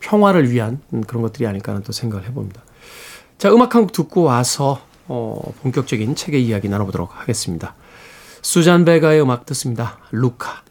평화를 0.00 0.50
위한 0.50 0.80
음, 0.92 1.00
그런 1.00 1.22
것들이 1.22 1.46
아닐까 1.46 1.72
하는 1.72 1.82
또 1.82 1.92
생각을 1.92 2.28
해봅니다. 2.28 2.62
자, 3.38 3.50
음악 3.50 3.74
한 3.74 3.82
곡 3.82 3.92
듣고 3.92 4.22
와서 4.24 4.80
어, 5.06 5.52
본격적인 5.62 6.14
책의 6.14 6.44
이야기 6.44 6.68
나눠보도록 6.68 7.20
하겠습니다. 7.20 7.74
수잔 8.42 8.84
베가의 8.84 9.22
음악 9.22 9.46
듣습니다. 9.46 9.98
루카. 10.10 10.62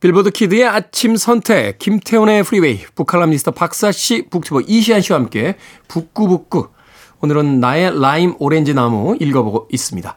빌보드 0.00 0.30
Kid의 0.30 0.64
아침 0.64 1.16
선택 1.16 1.78
김태훈의 1.78 2.44
프리웨이 2.44 2.84
book칼럼니스트 2.94 3.50
박사씨 3.50 4.28
booktuber 4.30 4.60
이시한씨와 4.60 5.18
함께 5.18 5.56
북구북구 5.88 6.68
오늘은 7.20 7.60
나의 7.60 8.00
라임 8.00 8.34
오렌지 8.38 8.74
나무 8.74 9.16
읽어보고 9.20 9.68
있습니다. 9.72 10.14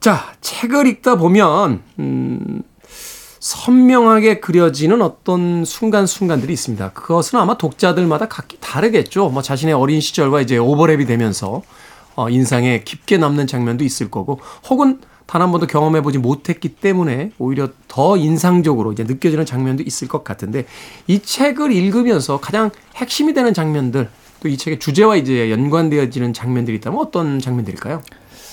자 0.00 0.34
책을 0.40 0.86
읽다 0.86 1.16
보면 1.16 1.82
음, 1.98 2.62
선명하게 3.40 4.40
그려지는 4.40 5.02
어떤 5.02 5.64
순간순간들이 5.64 6.52
있습니다. 6.52 6.90
그것은 6.92 7.38
아마 7.38 7.56
독자들마다 7.56 8.28
각기 8.28 8.58
다르겠죠. 8.60 9.28
뭐 9.28 9.42
자신의 9.42 9.74
어린 9.74 10.00
시절과 10.00 10.40
이제 10.40 10.58
오버랩이 10.58 11.06
되면서 11.06 11.62
어, 12.14 12.28
인상에 12.28 12.82
깊게 12.84 13.16
남는 13.16 13.46
장면도 13.46 13.84
있을 13.84 14.10
거고 14.10 14.40
혹은 14.68 15.00
단 15.26 15.40
한 15.40 15.50
번도 15.50 15.66
경험해보지 15.66 16.18
못했기 16.18 16.76
때문에 16.76 17.32
오히려 17.38 17.70
더 17.88 18.18
인상적으로 18.18 18.92
이제 18.92 19.02
느껴지는 19.04 19.46
장면도 19.46 19.82
있을 19.82 20.06
것 20.06 20.24
같은데 20.24 20.66
이 21.06 21.20
책을 21.20 21.72
읽으면서 21.72 22.38
가장 22.38 22.70
핵심이 22.96 23.32
되는 23.32 23.54
장면들 23.54 24.10
또 24.42 24.48
이 24.48 24.56
책의 24.56 24.80
주제와 24.80 25.16
이제 25.16 25.50
연관되어지는 25.52 26.32
장면들이 26.32 26.78
있다면 26.78 26.98
어떤 26.98 27.38
장면들일까요? 27.38 28.02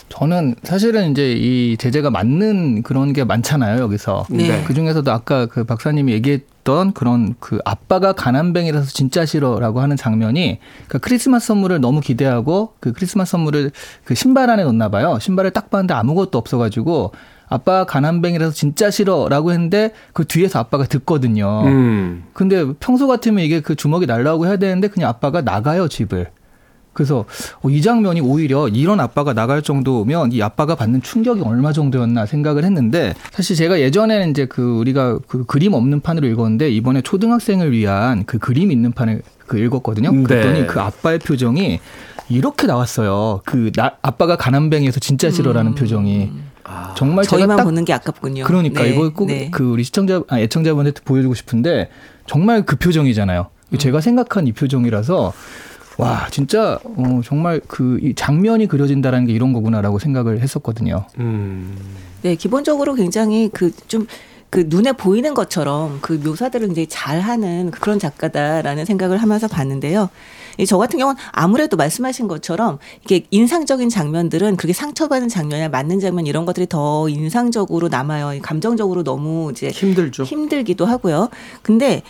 저는 0.10 0.56
사실은 0.64 1.12
이제 1.12 1.34
이 1.34 1.78
제재가 1.78 2.10
맞는 2.10 2.84
그런 2.84 3.14
게 3.14 3.24
많잖아요 3.24 3.82
여기서. 3.82 4.26
네. 4.30 4.64
그 4.66 4.74
중에서도 4.74 5.12
아까 5.12 5.46
그 5.48 5.64
박사님이 5.64 6.12
얘기했던 6.14 6.94
그런 6.94 7.36
그 7.40 7.60
아빠가 7.66 8.14
가난뱅이라서 8.14 8.92
진짜 8.92 9.26
싫어라고 9.26 9.82
하는 9.82 9.96
장면이 9.98 10.60
그 10.88 11.00
크리스마스 11.00 11.48
선물을 11.48 11.80
너무 11.82 12.02
기대하고 12.02 12.74
그 12.80 12.92
크리스마스 12.94 13.32
선물을 13.32 13.72
그 14.04 14.16
신발 14.16 14.50
안에 14.50 14.64
넣나 14.64 14.90
봐요. 14.90 15.18
신발을 15.20 15.52
딱 15.52 15.70
봤는데 15.70 15.94
아무것도 15.96 16.38
없어가지고 16.38 17.12
아빠 17.50 17.84
가난뱅이라서 17.84 18.54
진짜 18.54 18.92
싫어라고 18.92 19.52
했는데 19.52 19.92
그 20.14 20.26
뒤에서 20.26 20.60
아빠가 20.60 20.86
듣거든요. 20.86 21.64
음. 21.66 22.24
근데 22.34 22.66
평소 22.80 23.08
같으면 23.08 23.44
이게 23.44 23.60
그 23.60 23.76
주먹이 23.76 24.06
날라오고 24.06 24.46
해야 24.46 24.58
되는데 24.58 24.88
그냥 24.88 25.10
아빠가 25.10 25.42
나가요 25.42 25.88
집을. 25.88 26.28
그래서 26.94 27.26
어, 27.62 27.70
이 27.70 27.82
장면이 27.82 28.20
오히려 28.20 28.68
이런 28.68 29.00
아빠가 29.00 29.34
나갈 29.34 29.62
정도면 29.62 30.32
이 30.32 30.42
아빠가 30.42 30.76
받는 30.76 31.02
충격이 31.02 31.42
얼마 31.42 31.72
정도였나 31.72 32.26
생각을 32.26 32.64
했는데 32.64 33.14
사실 33.32 33.56
제가 33.56 33.80
예전에는 33.80 34.32
이제 34.32 34.46
그 34.46 34.78
우리가 34.78 35.20
그 35.28 35.46
그림 35.46 35.74
없는 35.74 36.02
판으로 36.02 36.28
읽었는데 36.28 36.70
이번에 36.72 37.02
초등학생을 37.02 37.72
위한 37.72 38.26
그 38.26 38.38
그림 38.38 38.72
있는 38.72 38.92
판을 38.92 39.22
그 39.48 39.58
읽었거든요. 39.58 40.12
네. 40.12 40.24
그랬더니 40.24 40.68
그 40.68 40.82
아빠의 40.82 41.20
표정이 41.20 41.80
이렇게 42.30 42.68
나왔어요. 42.68 43.42
그 43.46 43.72
나, 43.76 43.94
아빠가 44.02 44.36
가난뱅이에서 44.36 45.00
진짜 45.00 45.32
싫어라는 45.32 45.76
표정이 45.76 46.32
정말 46.96 47.26
제가 47.26 47.38
저희만 47.38 47.58
딱 47.58 47.64
보는 47.64 47.86
게 47.86 47.94
아깝군요. 47.94 48.44
그러니까 48.46 48.84
네, 48.84 48.90
이걸 48.92 49.14
꼭그 49.14 49.32
네. 49.32 49.52
우리 49.62 49.84
시청자 49.84 50.22
아, 50.28 50.40
애청자분한테 50.40 51.02
보여주고 51.04 51.34
싶은데 51.34 51.90
정말 52.28 52.66
그 52.66 52.76
표정이잖아요. 52.76 53.48
음. 53.74 53.78
제가 53.78 54.02
생각한 54.02 54.48
이 54.48 54.52
표정이라서 54.54 55.34
와 55.98 56.28
진짜 56.32 56.80
어, 56.84 57.22
정말 57.26 57.60
그 57.68 58.00
이 58.02 58.14
장면이 58.16 58.68
그려진다라는 58.68 59.28
게 59.28 59.34
이런 59.34 59.52
거구나라고 59.54 60.00
생각을 60.00 60.42
했었거든요. 60.42 61.06
음. 61.20 61.76
네, 62.22 62.36
기본적으로 62.36 62.96
굉장히 62.96 63.50
그 63.50 63.72
좀 63.88 64.08
그 64.50 64.66
눈에 64.68 64.94
보이는 64.94 65.34
것처럼 65.34 66.00
그 66.02 66.14
묘사들을 66.14 66.68
굉장히 66.68 66.88
잘하는 66.88 67.72
그런 67.72 68.00
작가다라는 68.00 68.86
생각을 68.86 69.18
하면서 69.18 69.48
봤는데요. 69.48 70.10
이저 70.58 70.78
같은 70.78 71.00
경우는 71.00 71.20
아무래도 71.32 71.78
말씀하신 71.78 72.28
것처럼 72.28 72.80
이게 73.06 73.26
인상적인 73.32 73.90
장면들은 73.90 74.58
그렇게 74.58 74.74
상처받은 74.74 75.30
장면이나 75.30 75.70
맞는 75.70 76.00
장면 76.00 76.26
이런 76.26 76.46
것들이 76.46 76.68
더 76.68 77.08
인상적으로 77.08 77.88
남아요. 77.88 78.42
감정적으로 78.42 79.04
너무 79.04 79.52
이제 79.52 79.70
힘들죠. 79.70 80.24
힘들기도 80.24 80.86
하고요. 80.86 81.30
근데 81.62 82.02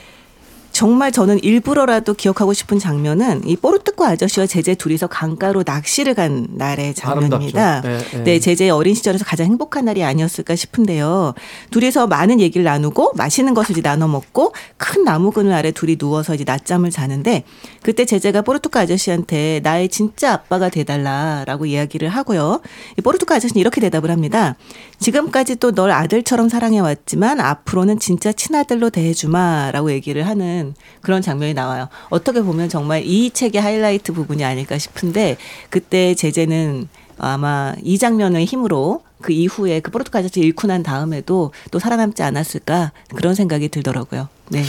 정말 0.72 1.12
저는 1.12 1.44
일부러라도 1.44 2.14
기억하고 2.14 2.54
싶은 2.54 2.80
장면은 2.80 3.42
이 3.46 3.56
뽀르뚜코 3.56 4.06
아저씨와 4.06 4.46
제재 4.46 4.76
둘이서 4.76 5.08
강가로 5.08 5.64
낚시를 5.66 6.14
간 6.14 6.48
날의 6.52 6.94
장면입니다. 6.94 7.82
네, 7.82 7.98
네. 7.98 8.24
네, 8.24 8.40
제재의 8.40 8.72
어린 8.72 8.96
시절에서 8.96 9.26
가장 9.26 9.48
행복한 9.48 9.86
날이 9.86 10.04
아니었을까 10.04 10.56
싶은데요. 10.56 11.34
둘이서 11.72 12.08
많은 12.08 12.40
얘기를 12.40 12.64
나누고 12.64 13.14
맛있는 13.16 13.54
것을 13.54 13.72
이제 13.72 13.82
나눠 13.82 14.08
먹고 14.08 14.54
큰 14.78 15.04
나무 15.04 15.32
그늘 15.32 15.54
아래 15.54 15.72
둘이 15.72 15.98
누워서 15.98 16.34
이제 16.34 16.44
낮잠을 16.46 16.92
자는데 16.92 17.44
그때 17.82 18.06
제재가 18.06 18.42
뽀르뚜코 18.44 18.80
아저씨한테 18.80 19.62
나의 19.64 19.90
진짜 19.90 20.34
아빠가 20.34 20.70
돼달라라고 20.70 21.66
이야기를 21.66 22.10
하고요. 22.10 22.62
이 22.98 23.02
뽀르뚜코 23.02 23.34
아저씨는 23.34 23.60
이렇게 23.60 23.82
대답을 23.82 24.12
합니다. 24.12 24.56
지금까지도 25.00 25.72
널 25.72 25.92
아들처럼 25.92 26.50
사랑해왔지만 26.50 27.40
앞으로는 27.40 28.00
진짜 28.00 28.32
친아들로 28.32 28.90
대해주마라고 28.90 29.92
얘기를 29.92 30.28
하는 30.28 30.59
그런 31.02 31.22
장면이 31.22 31.54
나와요. 31.54 31.90
어떻게 32.10 32.42
보면 32.42 32.70
정말 32.70 33.04
이 33.06 33.32
책의 33.32 33.62
하이라이트 33.62 34.14
부분이 34.14 34.44
아닐까 34.44 34.78
싶은데 34.78 35.38
그때 35.70 36.16
제재는 36.16 36.88
아마 37.18 37.74
이 37.84 37.98
장면의 37.98 38.46
힘으로 38.46 39.04
그 39.22 39.34
이후에 39.34 39.82
그 39.82 39.92
뽀르투갈 39.92 40.22
아저씨 40.22 40.40
잃고 40.40 40.68
난 40.68 40.84
다음에도 40.84 41.52
또 41.72 41.80
살아남지 41.80 42.24
않았을까 42.24 42.92
그런 43.16 43.36
생각이 43.36 43.70
들더라고요. 43.70 44.30
네. 44.50 44.64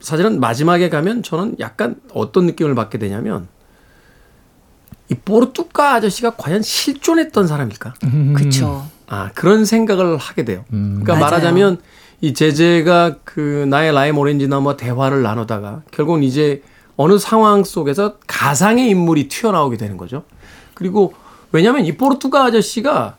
사실은 0.00 0.40
마지막에 0.40 0.88
가면 0.88 1.22
저는 1.22 1.56
약간 1.60 1.96
어떤 2.12 2.46
느낌을 2.46 2.74
받게 2.74 2.98
되냐면 2.98 3.48
이 5.10 5.14
포르투가 5.14 5.94
아저씨가 5.94 6.36
과연 6.36 6.62
실존했던 6.62 7.46
사람일까? 7.46 7.94
그렇죠. 8.34 8.86
아 9.06 9.30
그런 9.34 9.64
생각을 9.64 10.16
하게 10.16 10.44
돼요. 10.44 10.64
그러니까 10.70 11.14
맞아요. 11.14 11.24
말하자면 11.24 11.80
이 12.20 12.34
제재가 12.34 13.16
그 13.24 13.66
나의 13.68 13.92
라임 13.92 14.18
오렌지 14.18 14.46
나무와 14.46 14.76
대화를 14.76 15.22
나누다가 15.22 15.82
결국은 15.90 16.22
이제 16.22 16.62
어느 16.96 17.18
상황 17.18 17.64
속에서 17.64 18.16
가상의 18.26 18.90
인물이 18.90 19.28
튀어나오게 19.28 19.76
되는 19.76 19.96
거죠. 19.96 20.24
그리고 20.74 21.14
왜냐하면 21.52 21.86
이 21.86 21.96
포르투가 21.96 22.44
아저씨가 22.44 23.16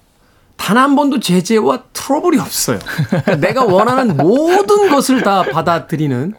단 0.57 0.77
한 0.77 0.95
번도 0.95 1.19
제재와 1.19 1.85
트러블이 1.91 2.37
없어요. 2.39 2.77
그러니까 3.07 3.35
내가 3.37 3.65
원하는 3.65 4.15
모든 4.21 4.89
것을 4.91 5.23
다 5.23 5.41
받아들이는 5.41 6.33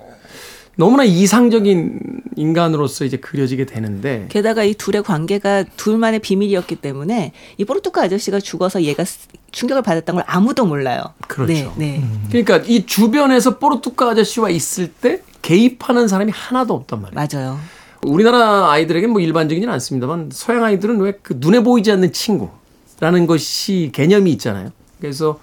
너무나 0.77 1.03
이상적인 1.05 1.99
인간으로서 2.37 3.05
이제 3.05 3.17
그려지게 3.17 3.67
되는데 3.67 4.27
게다가 4.31 4.63
이 4.63 4.75
둘의 4.75 5.03
관계가 5.03 5.65
둘만의 5.77 6.21
비밀이었기 6.21 6.77
때문에 6.77 7.33
이 7.59 7.65
포르투갈 7.65 8.05
아저씨가 8.07 8.39
죽어서 8.39 8.83
얘가 8.83 9.05
충격을 9.53 9.83
받았던 9.83 10.17
걸 10.17 10.25
아무도 10.27 10.67
몰라요. 10.67 11.03
그렇죠. 11.29 11.53
네, 11.53 11.73
네. 11.77 12.05
그러니까 12.31 12.57
이 12.67 12.85
주변에서 12.87 13.59
포르투가 13.59 14.11
아저씨와 14.11 14.51
있을 14.51 14.89
때 14.89 15.23
개입하는 15.43 16.09
사람이 16.09 16.33
하나도 16.35 16.75
없단 16.75 17.03
말이에요. 17.03 17.29
맞아요. 17.33 17.59
우리나라 18.05 18.71
아이들에게 18.73 19.07
뭐 19.07 19.21
일반적이진 19.21 19.69
않습니다만 19.69 20.31
서양 20.33 20.65
아이들은 20.65 20.99
왜 21.01 21.13
그 21.23 21.37
눈에 21.39 21.61
보이지 21.63 21.93
않는 21.93 22.13
친구라는 22.13 23.27
것이 23.27 23.91
개념이 23.93 24.33
있잖아요. 24.33 24.71
그래서 25.01 25.39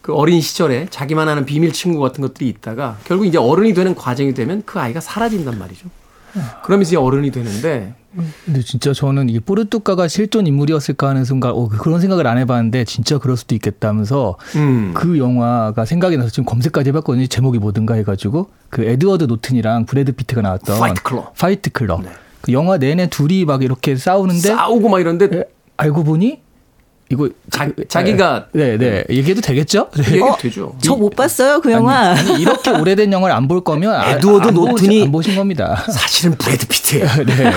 그 0.00 0.12
어린 0.14 0.40
시절에 0.40 0.88
자기만 0.90 1.28
아는 1.28 1.44
비밀 1.44 1.72
친구 1.72 2.00
같은 2.00 2.22
것들이 2.22 2.48
있다가 2.48 2.98
결국 3.04 3.26
이제 3.26 3.38
어른이 3.38 3.72
되는 3.74 3.94
과정이 3.94 4.34
되면 4.34 4.62
그 4.66 4.80
아이가 4.80 5.00
사라진단 5.00 5.58
말이죠. 5.58 5.86
그러면서 6.64 6.88
이제 6.90 6.96
어른이 6.96 7.30
되는데 7.30 7.94
근데 8.44 8.60
진짜 8.60 8.92
저는 8.92 9.30
이 9.30 9.40
뽀르뚜까가 9.40 10.06
실존 10.08 10.46
인물이었을까 10.46 11.08
하는 11.08 11.24
순간 11.24 11.52
어, 11.52 11.68
그런 11.68 12.00
생각을 12.00 12.26
안 12.26 12.36
해봤는데 12.38 12.84
진짜 12.84 13.18
그럴 13.18 13.36
수도 13.36 13.54
있겠다면서 13.54 14.36
음. 14.56 14.92
그 14.94 15.18
영화가 15.18 15.84
생각이 15.84 16.16
나서 16.18 16.28
지금 16.28 16.44
검색까지 16.44 16.90
해봤거든요. 16.90 17.26
제목이 17.26 17.58
뭐든가 17.58 17.94
해가지고 17.94 18.48
그 18.68 18.84
에드워드 18.84 19.24
노튼이랑 19.24 19.86
브래드 19.86 20.12
피트가 20.12 20.42
나왔던 20.42 20.78
Fight 20.78 21.02
Club. 21.02 21.34
Fight 21.38 21.70
Club. 21.70 22.02
네. 22.02 22.10
그 22.42 22.52
영화 22.52 22.76
내내 22.76 23.08
둘이 23.08 23.44
막 23.44 23.62
이렇게 23.62 23.96
싸우는데 23.96 24.48
싸우고 24.48 24.88
막 24.88 25.00
이런데 25.00 25.28
에, 25.32 25.44
알고 25.78 26.04
보니 26.04 26.40
이거 27.12 27.28
자, 27.50 27.68
자기가 27.88 28.46
네, 28.52 28.78
네. 28.78 29.04
얘기해도 29.10 29.40
되겠죠? 29.42 29.90
네. 29.96 30.12
얘기 30.12 30.22
어, 30.22 30.34
되죠. 30.40 30.74
저 30.82 30.96
못 30.96 31.14
봤어요 31.14 31.60
그 31.60 31.70
영화. 31.70 32.12
아니, 32.12 32.40
이렇게 32.40 32.70
오래된 32.72 33.12
영화를 33.12 33.36
안 33.36 33.46
볼 33.48 33.62
거면 33.62 33.92
아- 33.94 34.12
에드워드 34.12 34.48
안 34.48 34.54
노튼이- 34.54 35.02
안 35.04 35.12
보신 35.12 35.34
겁니다. 35.36 35.76
사실은 35.92 36.36
브래드 36.38 36.66
피트예요. 36.66 37.06
네. 37.26 37.52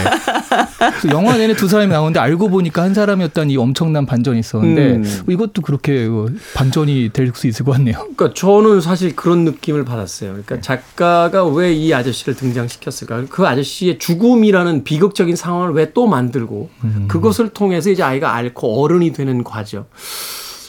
영화 1.12 1.38
내내 1.38 1.56
두 1.56 1.68
사람이 1.68 1.92
나오는데 1.92 2.20
알고 2.20 2.50
보니까 2.50 2.82
한 2.84 2.94
사람이었던 2.94 3.50
이 3.50 3.58
엄청난 3.58 4.06
반전이 4.06 4.40
있었는데 4.40 4.82
음. 4.96 5.24
이것도 5.30 5.62
그렇게 5.62 6.06
어, 6.10 6.28
반전이 6.56 7.10
될 7.14 7.32
수 7.36 7.48
있을 7.48 7.66
것 7.66 7.74
같네요. 7.74 7.98
그러니까 7.98 8.32
저는 8.34 8.80
사실 8.82 9.14
그런 9.16 9.44
느낌을 9.46 9.84
받았어요. 9.84 10.30
그러니까 10.32 10.62
작가가 10.62 11.44
왜 11.46 11.74
이 11.76 11.94
아저씨를 11.94 12.36
등장시켰을까? 12.36 13.24
그 13.30 13.46
아저씨의 13.48 14.00
죽음이라는 14.00 14.84
비극적인 14.86 15.36
상황을 15.36 15.74
왜 15.74 15.86
또 15.94 16.08
만들고 16.08 16.70
그것을 17.08 17.50
통해서 17.50 17.90
이제 17.90 18.02
아이가 18.04 18.34
앓고 18.36 18.82
어른이 18.84 19.14
되는 19.14 19.44
과정. 19.46 19.86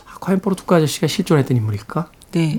아, 0.06 0.18
과연 0.20 0.38
포르투가 0.38 0.76
아저씨가 0.76 1.08
실존했던 1.08 1.56
인물일까? 1.56 2.10
네. 2.32 2.58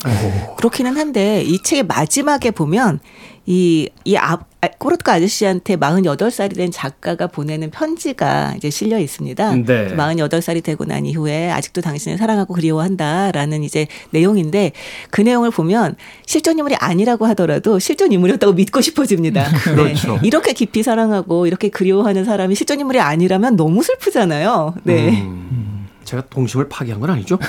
그렇기는 0.57 0.97
한데 0.97 1.43
이 1.43 1.61
책의 1.61 1.83
마지막에 1.83 2.51
보면 2.51 2.99
이, 3.45 3.89
이 4.03 4.17
아, 4.17 4.39
아, 4.59 4.67
코르트카 4.77 5.13
아저씨한테 5.13 5.77
48살이 5.77 6.55
된 6.55 6.71
작가가 6.71 7.27
보내는 7.27 7.69
편지가 7.69 8.55
이제 8.57 8.69
실려 8.69 8.99
있습니다. 8.99 9.55
네. 9.55 9.95
48살이 9.95 10.63
되고 10.63 10.83
난 10.83 11.05
이후에 11.05 11.51
아직도 11.51 11.81
당신을 11.81 12.17
사랑하고 12.17 12.53
그리워한다라는 12.55 13.63
이제 13.63 13.87
내용인데 14.09 14.73
그 15.11 15.21
내용을 15.21 15.51
보면 15.51 15.95
실존 16.25 16.57
인물이 16.57 16.75
아니라고 16.75 17.25
하더라도 17.27 17.79
실존 17.79 18.11
인물이었다고 18.11 18.53
믿고 18.53 18.81
싶어집니다. 18.81 19.49
그렇죠. 19.63 20.15
네. 20.15 20.19
이렇게 20.23 20.51
깊이 20.53 20.83
사랑하고 20.83 21.47
이렇게 21.47 21.69
그리워하는 21.69 22.25
사람이 22.25 22.55
실존 22.55 22.79
인물이 22.81 22.99
아니라면 22.99 23.55
너무 23.55 23.81
슬프잖아요. 23.83 24.73
네. 24.83 25.21
음, 25.21 25.76
제가 26.07 26.23
동심을 26.29 26.69
파괴한 26.69 26.99
건 27.01 27.09
아니죠? 27.11 27.37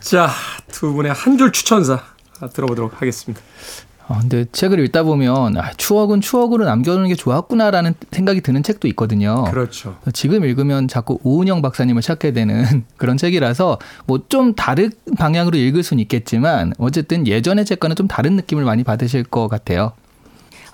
자, 0.00 0.30
두 0.70 0.92
분의 0.94 1.12
한 1.12 1.36
줄 1.36 1.52
추천사 1.52 2.00
들어보도록 2.52 3.00
하겠습니다. 3.02 3.42
아, 4.08 4.20
근데 4.20 4.44
책을 4.52 4.78
읽다 4.84 5.02
보면 5.02 5.56
아, 5.56 5.72
추억은 5.76 6.20
추억으로 6.20 6.64
남겨두는 6.64 7.08
게 7.08 7.16
좋았구나라는 7.16 7.94
생각이 8.12 8.40
드는 8.40 8.62
책도 8.62 8.86
있거든요. 8.88 9.42
그렇죠. 9.50 9.96
지금 10.12 10.44
읽으면 10.44 10.86
자꾸 10.86 11.18
오은영 11.24 11.60
박사님을 11.62 12.02
찾게 12.02 12.32
되는 12.32 12.84
그런 12.96 13.16
책이라서 13.16 13.78
뭐 14.06 14.20
좀 14.28 14.54
다른 14.54 14.92
방향으로 15.18 15.58
읽을 15.58 15.82
수는 15.82 16.00
있겠지만 16.02 16.72
어쨌든 16.78 17.26
예전의 17.26 17.64
책과는 17.64 17.96
좀 17.96 18.06
다른 18.06 18.36
느낌을 18.36 18.64
많이 18.64 18.84
받으실 18.84 19.24
것 19.24 19.48
같아요. 19.48 19.92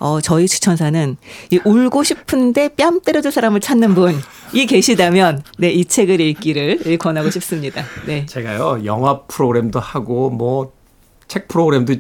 어, 0.02 0.20
저희 0.20 0.48
추천사는 0.48 1.16
이 1.50 1.60
울고 1.64 2.02
싶은데 2.02 2.70
뺨 2.76 3.00
때려줄 3.00 3.30
사람을 3.30 3.60
찾는 3.60 3.94
분이 3.94 4.66
계시다면 4.66 5.42
네, 5.58 5.70
이 5.70 5.84
책을 5.84 6.20
읽기를 6.20 6.98
권하고 6.98 7.30
싶습니다. 7.30 7.84
네. 8.06 8.26
제가요 8.26 8.84
영화 8.84 9.22
프로그램도 9.22 9.78
하고 9.80 10.30
뭐 10.30 10.82
책 11.32 11.48
프로그램도 11.48 11.94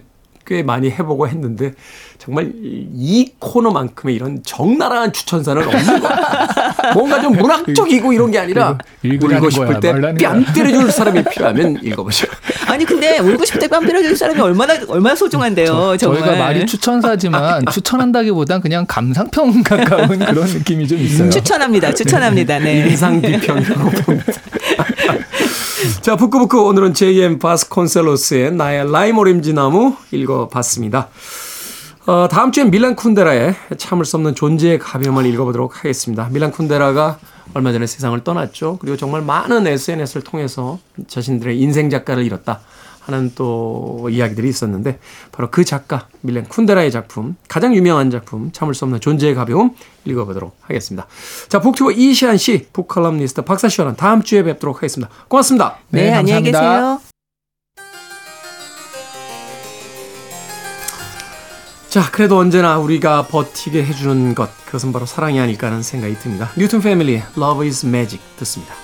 꽤 0.46 0.62
많이 0.62 0.90
해보고 0.90 1.28
했는데 1.28 1.72
정말 2.18 2.52
이- 2.62 2.86
이 2.94 3.32
코너만큼의 3.38 4.14
이런 4.14 4.42
적나라한 4.44 5.12
추천사는 5.12 5.62
없는 5.66 6.00
것 6.00 6.08
같아요. 6.08 6.94
뭔가 6.94 7.20
좀 7.20 7.32
문학적이고 7.32 8.12
이런 8.12 8.30
게 8.30 8.38
아니라 8.38 8.78
읽으라는 9.02 9.36
울고 9.38 9.50
싶을 9.50 9.80
때 9.80 9.92
뺨. 10.18 10.44
때려줄 10.52 10.90
사람이 10.90 11.22
필요하면 11.24 11.78
읽어보죠. 11.82 12.26
아니 12.68 12.84
근데 12.84 13.18
울고 13.18 13.44
싶을 13.44 13.60
때 13.60 13.68
뺨 13.68 13.84
때려줄 13.86 14.16
사람이 14.16 14.40
얼마나 14.40 14.74
얼마나 14.88 15.14
소중한데요. 15.14 15.96
정말. 15.98 16.20
저희가 16.20 16.36
말이 16.36 16.66
추천사지만 16.66 17.64
추천한다기보단 17.72 18.60
그냥 18.60 18.84
감상평 18.86 19.62
가까운 19.64 20.18
그런 20.18 20.46
느낌이 20.46 20.86
좀 20.86 20.98
있어요. 20.98 21.30
추천합니다. 21.30 21.92
추천합니다. 21.94 22.58
네. 22.58 22.88
인상 22.88 23.20
비평이라고 23.20 23.90
봅니다. 24.02 24.32
자, 26.00 26.14
북구북구 26.16 26.64
오늘은 26.66 26.94
J.M. 26.94 27.38
바스콘셀로스의 27.38 28.52
나의 28.52 28.90
라임 28.92 29.18
오렌지 29.18 29.52
나무 29.52 29.96
읽어봤습니다. 30.12 31.08
어, 32.06 32.28
다음 32.30 32.52
주엔 32.52 32.70
밀란 32.70 32.94
쿤데라의 32.94 33.78
참을 33.78 34.04
수 34.04 34.16
없는 34.16 34.34
존재의 34.34 34.78
가벼움을 34.78 35.26
읽어보도록 35.26 35.78
하겠습니다. 35.78 36.28
밀란 36.30 36.52
쿤데라가 36.52 37.16
얼마 37.54 37.72
전에 37.72 37.86
세상을 37.86 38.22
떠났죠. 38.22 38.78
그리고 38.80 38.96
정말 38.96 39.22
많은 39.22 39.66
SNS를 39.66 40.22
통해서 40.22 40.78
자신들의 41.08 41.58
인생 41.58 41.90
작가를 41.90 42.24
잃었다 42.24 42.60
하는 43.04 43.32
또 43.34 44.08
이야기들이 44.10 44.48
있었는데 44.48 44.98
바로 45.32 45.50
그 45.50 45.64
작가 45.64 46.08
밀란 46.20 46.46
쿤데라의 46.46 46.90
작품 46.92 47.36
가장 47.48 47.74
유명한 47.74 48.10
작품 48.10 48.50
참을 48.52 48.74
수 48.74 48.84
없는 48.84 49.00
존재의 49.00 49.34
가벼움 49.34 49.74
읽어보도록 50.04 50.56
하겠습니다. 50.62 51.06
자 51.48 51.60
북튜버 51.60 51.92
이시안 51.92 52.36
씨, 52.36 52.66
북칼럼니스트 52.72 53.42
박사 53.42 53.68
씨와는 53.68 53.96
다음 53.96 54.22
주에 54.22 54.42
뵙도록 54.42 54.76
하겠습니다. 54.76 55.12
고맙습니다. 55.28 55.78
네, 55.90 56.10
네, 56.10 56.12
안녕히. 56.12 56.44
계세요. 56.44 57.00
자, 61.92 62.10
그래도 62.10 62.38
언제나 62.38 62.78
우리가 62.78 63.26
버티게 63.26 63.84
해주는 63.84 64.34
것, 64.34 64.48
그것은 64.64 64.94
바로 64.94 65.04
사랑이 65.04 65.38
아닐까 65.38 65.66
하는 65.66 65.82
생각이 65.82 66.14
듭니다. 66.20 66.50
뉴튼 66.56 66.80
패밀리의 66.80 67.22
Love 67.36 67.66
is 67.66 67.84
Magic 67.84 68.18
듣습니다. 68.38 68.81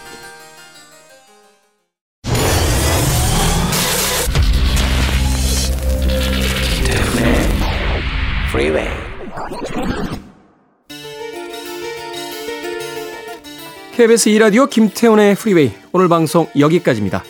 KBS 13.99 14.31
2라디오 14.31 14.71
김태훈의 14.71 15.35
프리웨이 15.35 15.73
오늘 15.91 16.07
방송 16.07 16.47
여기까지입니다. 16.57 17.25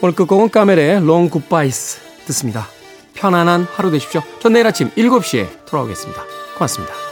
오늘 0.00 0.14
끝곡은 0.14 0.48
까멜의 0.48 1.02
Long 1.02 1.30
Goodbyes 1.30 2.00
듣습니다. 2.24 2.66
편안한 3.12 3.66
하루 3.70 3.90
되십시오. 3.90 4.22
전 4.40 4.54
내일 4.54 4.66
아침 4.66 4.88
7시에 4.92 5.66
돌아오겠습니다. 5.66 6.24
고맙습니다. 6.54 7.07